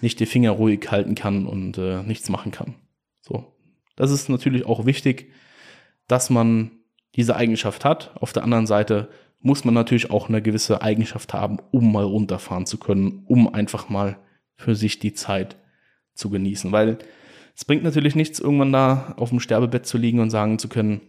nicht 0.00 0.18
die 0.20 0.26
Finger 0.26 0.50
ruhig 0.50 0.90
halten 0.90 1.14
kann 1.14 1.46
und 1.46 1.78
äh, 1.78 2.02
nichts 2.02 2.28
machen 2.28 2.52
kann. 2.52 2.74
So, 3.20 3.54
das 3.96 4.10
ist 4.10 4.28
natürlich 4.28 4.66
auch 4.66 4.84
wichtig, 4.84 5.30
dass 6.08 6.28
man 6.30 6.72
diese 7.14 7.36
Eigenschaft 7.36 7.84
hat. 7.84 8.12
Auf 8.20 8.32
der 8.32 8.42
anderen 8.42 8.66
Seite 8.66 9.08
muss 9.40 9.64
man 9.64 9.74
natürlich 9.74 10.10
auch 10.10 10.28
eine 10.28 10.42
gewisse 10.42 10.82
Eigenschaft 10.82 11.34
haben, 11.34 11.58
um 11.70 11.92
mal 11.92 12.04
runterfahren 12.04 12.66
zu 12.66 12.78
können, 12.78 13.24
um 13.26 13.52
einfach 13.52 13.88
mal 13.88 14.16
für 14.56 14.74
sich 14.74 14.98
die 14.98 15.14
Zeit 15.14 15.56
zu 16.14 16.30
genießen. 16.30 16.72
Weil 16.72 16.98
es 17.56 17.64
bringt 17.64 17.82
natürlich 17.82 18.14
nichts, 18.14 18.38
irgendwann 18.40 18.72
da 18.72 19.14
auf 19.16 19.30
dem 19.30 19.40
Sterbebett 19.40 19.86
zu 19.86 19.98
liegen 19.98 20.20
und 20.20 20.30
sagen 20.30 20.58
zu 20.58 20.68
können, 20.68 21.00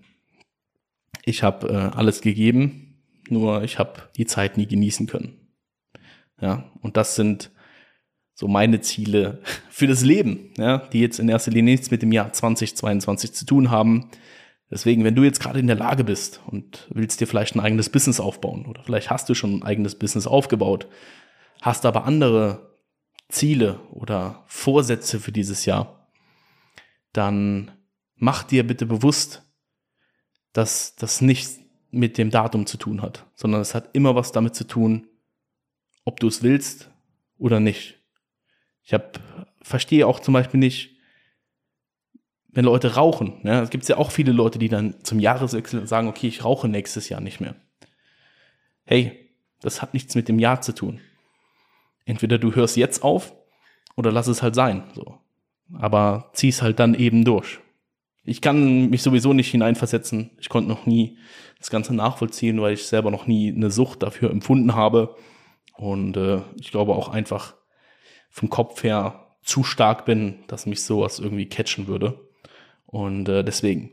ich 1.25 1.43
habe 1.43 1.67
äh, 1.69 1.97
alles 1.97 2.21
gegeben, 2.21 3.01
nur 3.29 3.63
ich 3.63 3.79
habe 3.79 4.09
die 4.17 4.25
Zeit 4.25 4.57
nie 4.57 4.67
genießen 4.67 5.07
können. 5.07 5.37
Ja, 6.41 6.71
und 6.81 6.97
das 6.97 7.15
sind 7.15 7.51
so 8.33 8.47
meine 8.47 8.81
Ziele 8.81 9.41
für 9.69 9.87
das 9.87 10.03
Leben, 10.03 10.51
ja, 10.57 10.77
die 10.77 10.99
jetzt 10.99 11.19
in 11.19 11.29
erster 11.29 11.51
Linie 11.51 11.73
nichts 11.73 11.91
mit 11.91 12.01
dem 12.01 12.11
Jahr 12.11 12.33
2022 12.33 13.33
zu 13.33 13.45
tun 13.45 13.71
haben. 13.71 14.09
Deswegen, 14.69 15.03
wenn 15.03 15.15
du 15.15 15.23
jetzt 15.23 15.39
gerade 15.39 15.59
in 15.59 15.67
der 15.67 15.75
Lage 15.75 16.03
bist 16.03 16.41
und 16.47 16.87
willst 16.89 17.21
dir 17.21 17.27
vielleicht 17.27 17.55
ein 17.55 17.59
eigenes 17.59 17.89
Business 17.89 18.19
aufbauen 18.19 18.65
oder 18.65 18.83
vielleicht 18.83 19.09
hast 19.09 19.29
du 19.29 19.35
schon 19.35 19.57
ein 19.57 19.63
eigenes 19.63 19.95
Business 19.95 20.25
aufgebaut, 20.25 20.87
hast 21.61 21.85
aber 21.85 22.05
andere 22.05 22.75
Ziele 23.29 23.79
oder 23.91 24.43
Vorsätze 24.47 25.19
für 25.19 25.31
dieses 25.31 25.65
Jahr, 25.65 26.09
dann 27.13 27.71
mach 28.15 28.43
dir 28.43 28.65
bitte 28.65 28.85
bewusst, 28.85 29.43
dass 30.53 30.95
das 30.95 31.21
nichts 31.21 31.59
mit 31.91 32.17
dem 32.17 32.29
Datum 32.31 32.65
zu 32.65 32.77
tun 32.77 33.01
hat, 33.01 33.25
sondern 33.35 33.61
es 33.61 33.75
hat 33.75 33.89
immer 33.93 34.15
was 34.15 34.31
damit 34.31 34.55
zu 34.55 34.65
tun, 34.65 35.07
ob 36.05 36.19
du 36.19 36.27
es 36.27 36.41
willst 36.41 36.89
oder 37.37 37.59
nicht. 37.59 37.99
Ich 38.83 38.93
hab, 38.93 39.19
verstehe 39.61 40.07
auch 40.07 40.19
zum 40.19 40.33
Beispiel 40.33 40.59
nicht, 40.59 40.95
wenn 42.49 42.65
Leute 42.65 42.95
rauchen. 42.95 43.39
Ja, 43.43 43.61
es 43.61 43.69
gibt 43.69 43.87
ja 43.87 43.97
auch 43.97 44.11
viele 44.11 44.31
Leute, 44.31 44.59
die 44.59 44.69
dann 44.69 45.03
zum 45.03 45.19
Jahreswechsel 45.19 45.87
sagen, 45.87 46.07
okay, 46.07 46.27
ich 46.27 46.43
rauche 46.43 46.67
nächstes 46.67 47.09
Jahr 47.09 47.21
nicht 47.21 47.39
mehr. 47.39 47.55
Hey, 48.85 49.31
das 49.61 49.81
hat 49.81 49.93
nichts 49.93 50.13
mit 50.15 50.27
dem 50.27 50.39
Jahr 50.39 50.61
zu 50.61 50.73
tun. 50.73 50.99
Entweder 52.05 52.37
du 52.37 52.53
hörst 52.53 52.75
jetzt 52.75 53.01
auf 53.01 53.33
oder 53.95 54.11
lass 54.11 54.27
es 54.27 54.43
halt 54.43 54.55
sein. 54.55 54.83
So. 54.93 55.17
Aber 55.73 56.29
zieh 56.33 56.49
es 56.49 56.61
halt 56.61 56.79
dann 56.79 56.93
eben 56.93 57.23
durch. 57.23 57.59
Ich 58.25 58.41
kann 58.41 58.89
mich 58.89 59.01
sowieso 59.01 59.33
nicht 59.33 59.51
hineinversetzen. 59.51 60.31
Ich 60.39 60.49
konnte 60.49 60.69
noch 60.69 60.85
nie 60.85 61.17
das 61.59 61.69
Ganze 61.69 61.93
nachvollziehen, 61.93 62.61
weil 62.61 62.73
ich 62.73 62.85
selber 62.85 63.11
noch 63.11 63.27
nie 63.27 63.53
eine 63.53 63.69
Sucht 63.69 64.03
dafür 64.03 64.31
empfunden 64.31 64.75
habe. 64.75 65.15
Und 65.75 66.15
äh, 66.17 66.41
ich 66.59 66.71
glaube 66.71 66.93
auch 66.93 67.09
einfach 67.09 67.55
vom 68.29 68.49
Kopf 68.49 68.83
her 68.83 69.35
zu 69.43 69.63
stark 69.63 70.05
bin, 70.05 70.43
dass 70.47 70.65
mich 70.65 70.83
sowas 70.83 71.19
irgendwie 71.19 71.47
catchen 71.47 71.87
würde. 71.87 72.29
Und 72.85 73.27
äh, 73.27 73.43
deswegen 73.43 73.91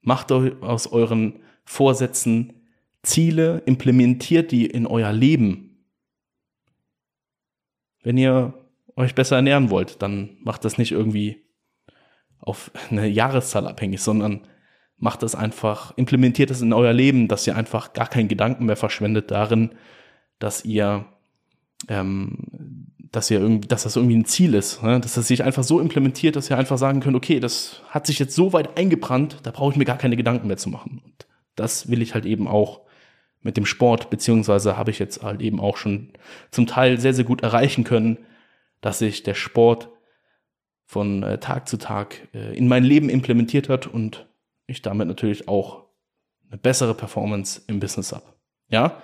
macht 0.00 0.32
aus 0.32 0.86
euren 0.86 1.42
Vorsätzen 1.64 2.54
Ziele, 3.02 3.62
implementiert 3.66 4.50
die 4.50 4.66
in 4.66 4.86
euer 4.86 5.12
Leben. 5.12 5.86
Wenn 8.02 8.16
ihr 8.16 8.54
euch 8.96 9.14
besser 9.14 9.36
ernähren 9.36 9.70
wollt, 9.70 10.02
dann 10.02 10.38
macht 10.40 10.64
das 10.64 10.78
nicht 10.78 10.92
irgendwie 10.92 11.44
auf 12.40 12.70
eine 12.90 13.06
Jahreszahl 13.06 13.66
abhängig, 13.66 14.00
sondern 14.00 14.42
macht 14.98 15.22
das 15.22 15.34
einfach, 15.34 15.96
implementiert 15.96 16.50
das 16.50 16.60
in 16.60 16.72
euer 16.72 16.92
Leben, 16.92 17.28
dass 17.28 17.46
ihr 17.46 17.56
einfach 17.56 17.92
gar 17.92 18.06
keinen 18.06 18.28
Gedanken 18.28 18.66
mehr 18.66 18.76
verschwendet 18.76 19.30
darin, 19.30 19.70
dass 20.38 20.64
ihr, 20.64 21.06
ähm, 21.88 22.86
dass 23.10 23.30
ihr 23.30 23.40
irgendwie, 23.40 23.68
dass 23.68 23.84
das 23.84 23.96
irgendwie 23.96 24.16
ein 24.16 24.26
Ziel 24.26 24.54
ist, 24.54 24.82
ne? 24.82 25.00
dass 25.00 25.14
das 25.14 25.26
sich 25.26 25.42
einfach 25.42 25.64
so 25.64 25.80
implementiert, 25.80 26.36
dass 26.36 26.50
ihr 26.50 26.58
einfach 26.58 26.78
sagen 26.78 27.00
könnt, 27.00 27.16
okay, 27.16 27.40
das 27.40 27.82
hat 27.88 28.06
sich 28.06 28.18
jetzt 28.18 28.34
so 28.34 28.52
weit 28.52 28.76
eingebrannt, 28.76 29.38
da 29.42 29.50
brauche 29.50 29.72
ich 29.72 29.78
mir 29.78 29.86
gar 29.86 29.98
keine 29.98 30.16
Gedanken 30.16 30.48
mehr 30.48 30.58
zu 30.58 30.68
machen. 30.68 31.00
Und 31.04 31.26
das 31.56 31.88
will 31.88 32.02
ich 32.02 32.14
halt 32.14 32.26
eben 32.26 32.46
auch 32.46 32.82
mit 33.42 33.56
dem 33.56 33.66
Sport, 33.66 34.10
beziehungsweise 34.10 34.76
habe 34.76 34.90
ich 34.90 34.98
jetzt 34.98 35.22
halt 35.22 35.40
eben 35.40 35.60
auch 35.60 35.78
schon 35.78 36.12
zum 36.50 36.66
Teil 36.66 37.00
sehr, 37.00 37.14
sehr 37.14 37.24
gut 37.24 37.42
erreichen 37.42 37.84
können, 37.84 38.18
dass 38.82 38.98
sich 38.98 39.22
der 39.22 39.34
Sport 39.34 39.88
von 40.90 41.22
äh, 41.22 41.38
Tag 41.38 41.68
zu 41.68 41.76
Tag 41.76 42.26
äh, 42.34 42.52
in 42.56 42.66
mein 42.66 42.82
Leben 42.82 43.08
implementiert 43.10 43.68
hat 43.68 43.86
und 43.86 44.26
ich 44.66 44.82
damit 44.82 45.06
natürlich 45.06 45.46
auch 45.46 45.84
eine 46.48 46.58
bessere 46.58 46.94
Performance 46.94 47.62
im 47.68 47.78
Business 47.78 48.12
habe. 48.12 48.24
Ja, 48.70 49.00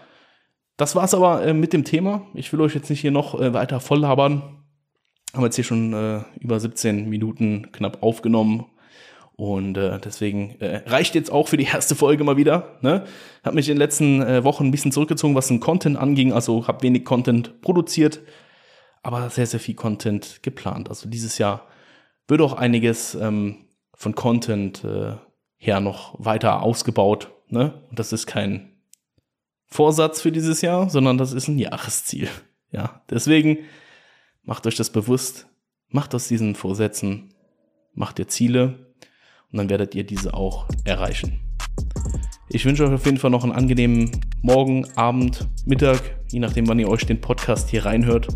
das 0.76 0.96
war's 0.96 1.14
aber 1.14 1.46
äh, 1.46 1.54
mit 1.54 1.72
dem 1.72 1.84
Thema. 1.84 2.26
Ich 2.34 2.52
will 2.52 2.60
euch 2.60 2.74
jetzt 2.74 2.90
nicht 2.90 3.02
hier 3.02 3.12
noch 3.12 3.38
weiter 3.38 3.78
voll 3.78 4.00
labern. 4.00 4.64
Haben 5.32 5.44
jetzt 5.44 5.54
hier 5.54 5.64
schon 5.64 6.24
über 6.40 6.58
17 6.58 7.08
Minuten 7.08 7.70
knapp 7.70 8.02
aufgenommen. 8.02 8.66
Und 9.36 9.74
deswegen 9.74 10.56
reicht 10.60 11.14
jetzt 11.14 11.30
auch 11.30 11.48
für 11.48 11.58
die 11.58 11.64
erste 11.64 11.94
Folge 11.94 12.24
mal 12.24 12.38
wieder. 12.38 12.78
Ne? 12.80 13.04
Hab 13.44 13.52
mich 13.52 13.68
in 13.68 13.74
den 13.74 13.80
letzten 13.80 14.20
Wochen 14.44 14.64
ein 14.64 14.70
bisschen 14.70 14.92
zurückgezogen, 14.92 15.34
was 15.34 15.48
den 15.48 15.60
Content 15.60 15.98
anging. 15.98 16.32
Also 16.32 16.66
habe 16.66 16.82
wenig 16.84 17.04
Content 17.04 17.60
produziert, 17.60 18.20
aber 19.02 19.28
sehr, 19.28 19.46
sehr 19.46 19.60
viel 19.60 19.74
Content 19.74 20.42
geplant. 20.42 20.88
Also 20.88 21.06
dieses 21.08 21.36
Jahr 21.36 21.66
wird 22.28 22.40
auch 22.40 22.54
einiges 22.54 23.14
ähm, 23.14 23.66
von 23.94 24.14
Content 24.14 24.84
äh, 24.84 25.16
her 25.56 25.80
noch 25.80 26.14
weiter 26.18 26.62
ausgebaut. 26.62 27.32
Ne? 27.48 27.82
Und 27.88 27.98
das 27.98 28.12
ist 28.12 28.26
kein 28.26 28.72
Vorsatz 29.66 30.20
für 30.20 30.32
dieses 30.32 30.60
Jahr, 30.60 30.90
sondern 30.90 31.18
das 31.18 31.32
ist 31.32 31.48
ein 31.48 31.58
Jahresziel. 31.58 32.28
Ja, 32.70 33.02
deswegen 33.10 33.58
macht 34.42 34.66
euch 34.66 34.76
das 34.76 34.90
bewusst, 34.90 35.46
macht 35.88 36.14
aus 36.14 36.28
diesen 36.28 36.54
Vorsätzen, 36.54 37.34
macht 37.94 38.18
ihr 38.18 38.28
Ziele 38.28 38.94
und 39.50 39.58
dann 39.58 39.70
werdet 39.70 39.94
ihr 39.94 40.04
diese 40.04 40.34
auch 40.34 40.68
erreichen. 40.84 41.40
Ich 42.48 42.64
wünsche 42.64 42.86
euch 42.86 42.92
auf 42.92 43.04
jeden 43.04 43.18
Fall 43.18 43.30
noch 43.30 43.42
einen 43.42 43.52
angenehmen 43.52 44.20
Morgen, 44.40 44.86
Abend, 44.94 45.48
Mittag, 45.64 46.00
je 46.30 46.38
nachdem, 46.38 46.68
wann 46.68 46.78
ihr 46.78 46.88
euch 46.88 47.04
den 47.06 47.20
Podcast 47.20 47.70
hier 47.70 47.84
reinhört. 47.84 48.28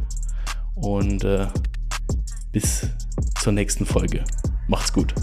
Und 0.75 1.23
äh, 1.23 1.47
bis 2.53 2.87
zur 3.41 3.53
nächsten 3.53 3.87
Folge. 3.87 4.25
Macht's 4.69 4.93
gut. 4.93 5.15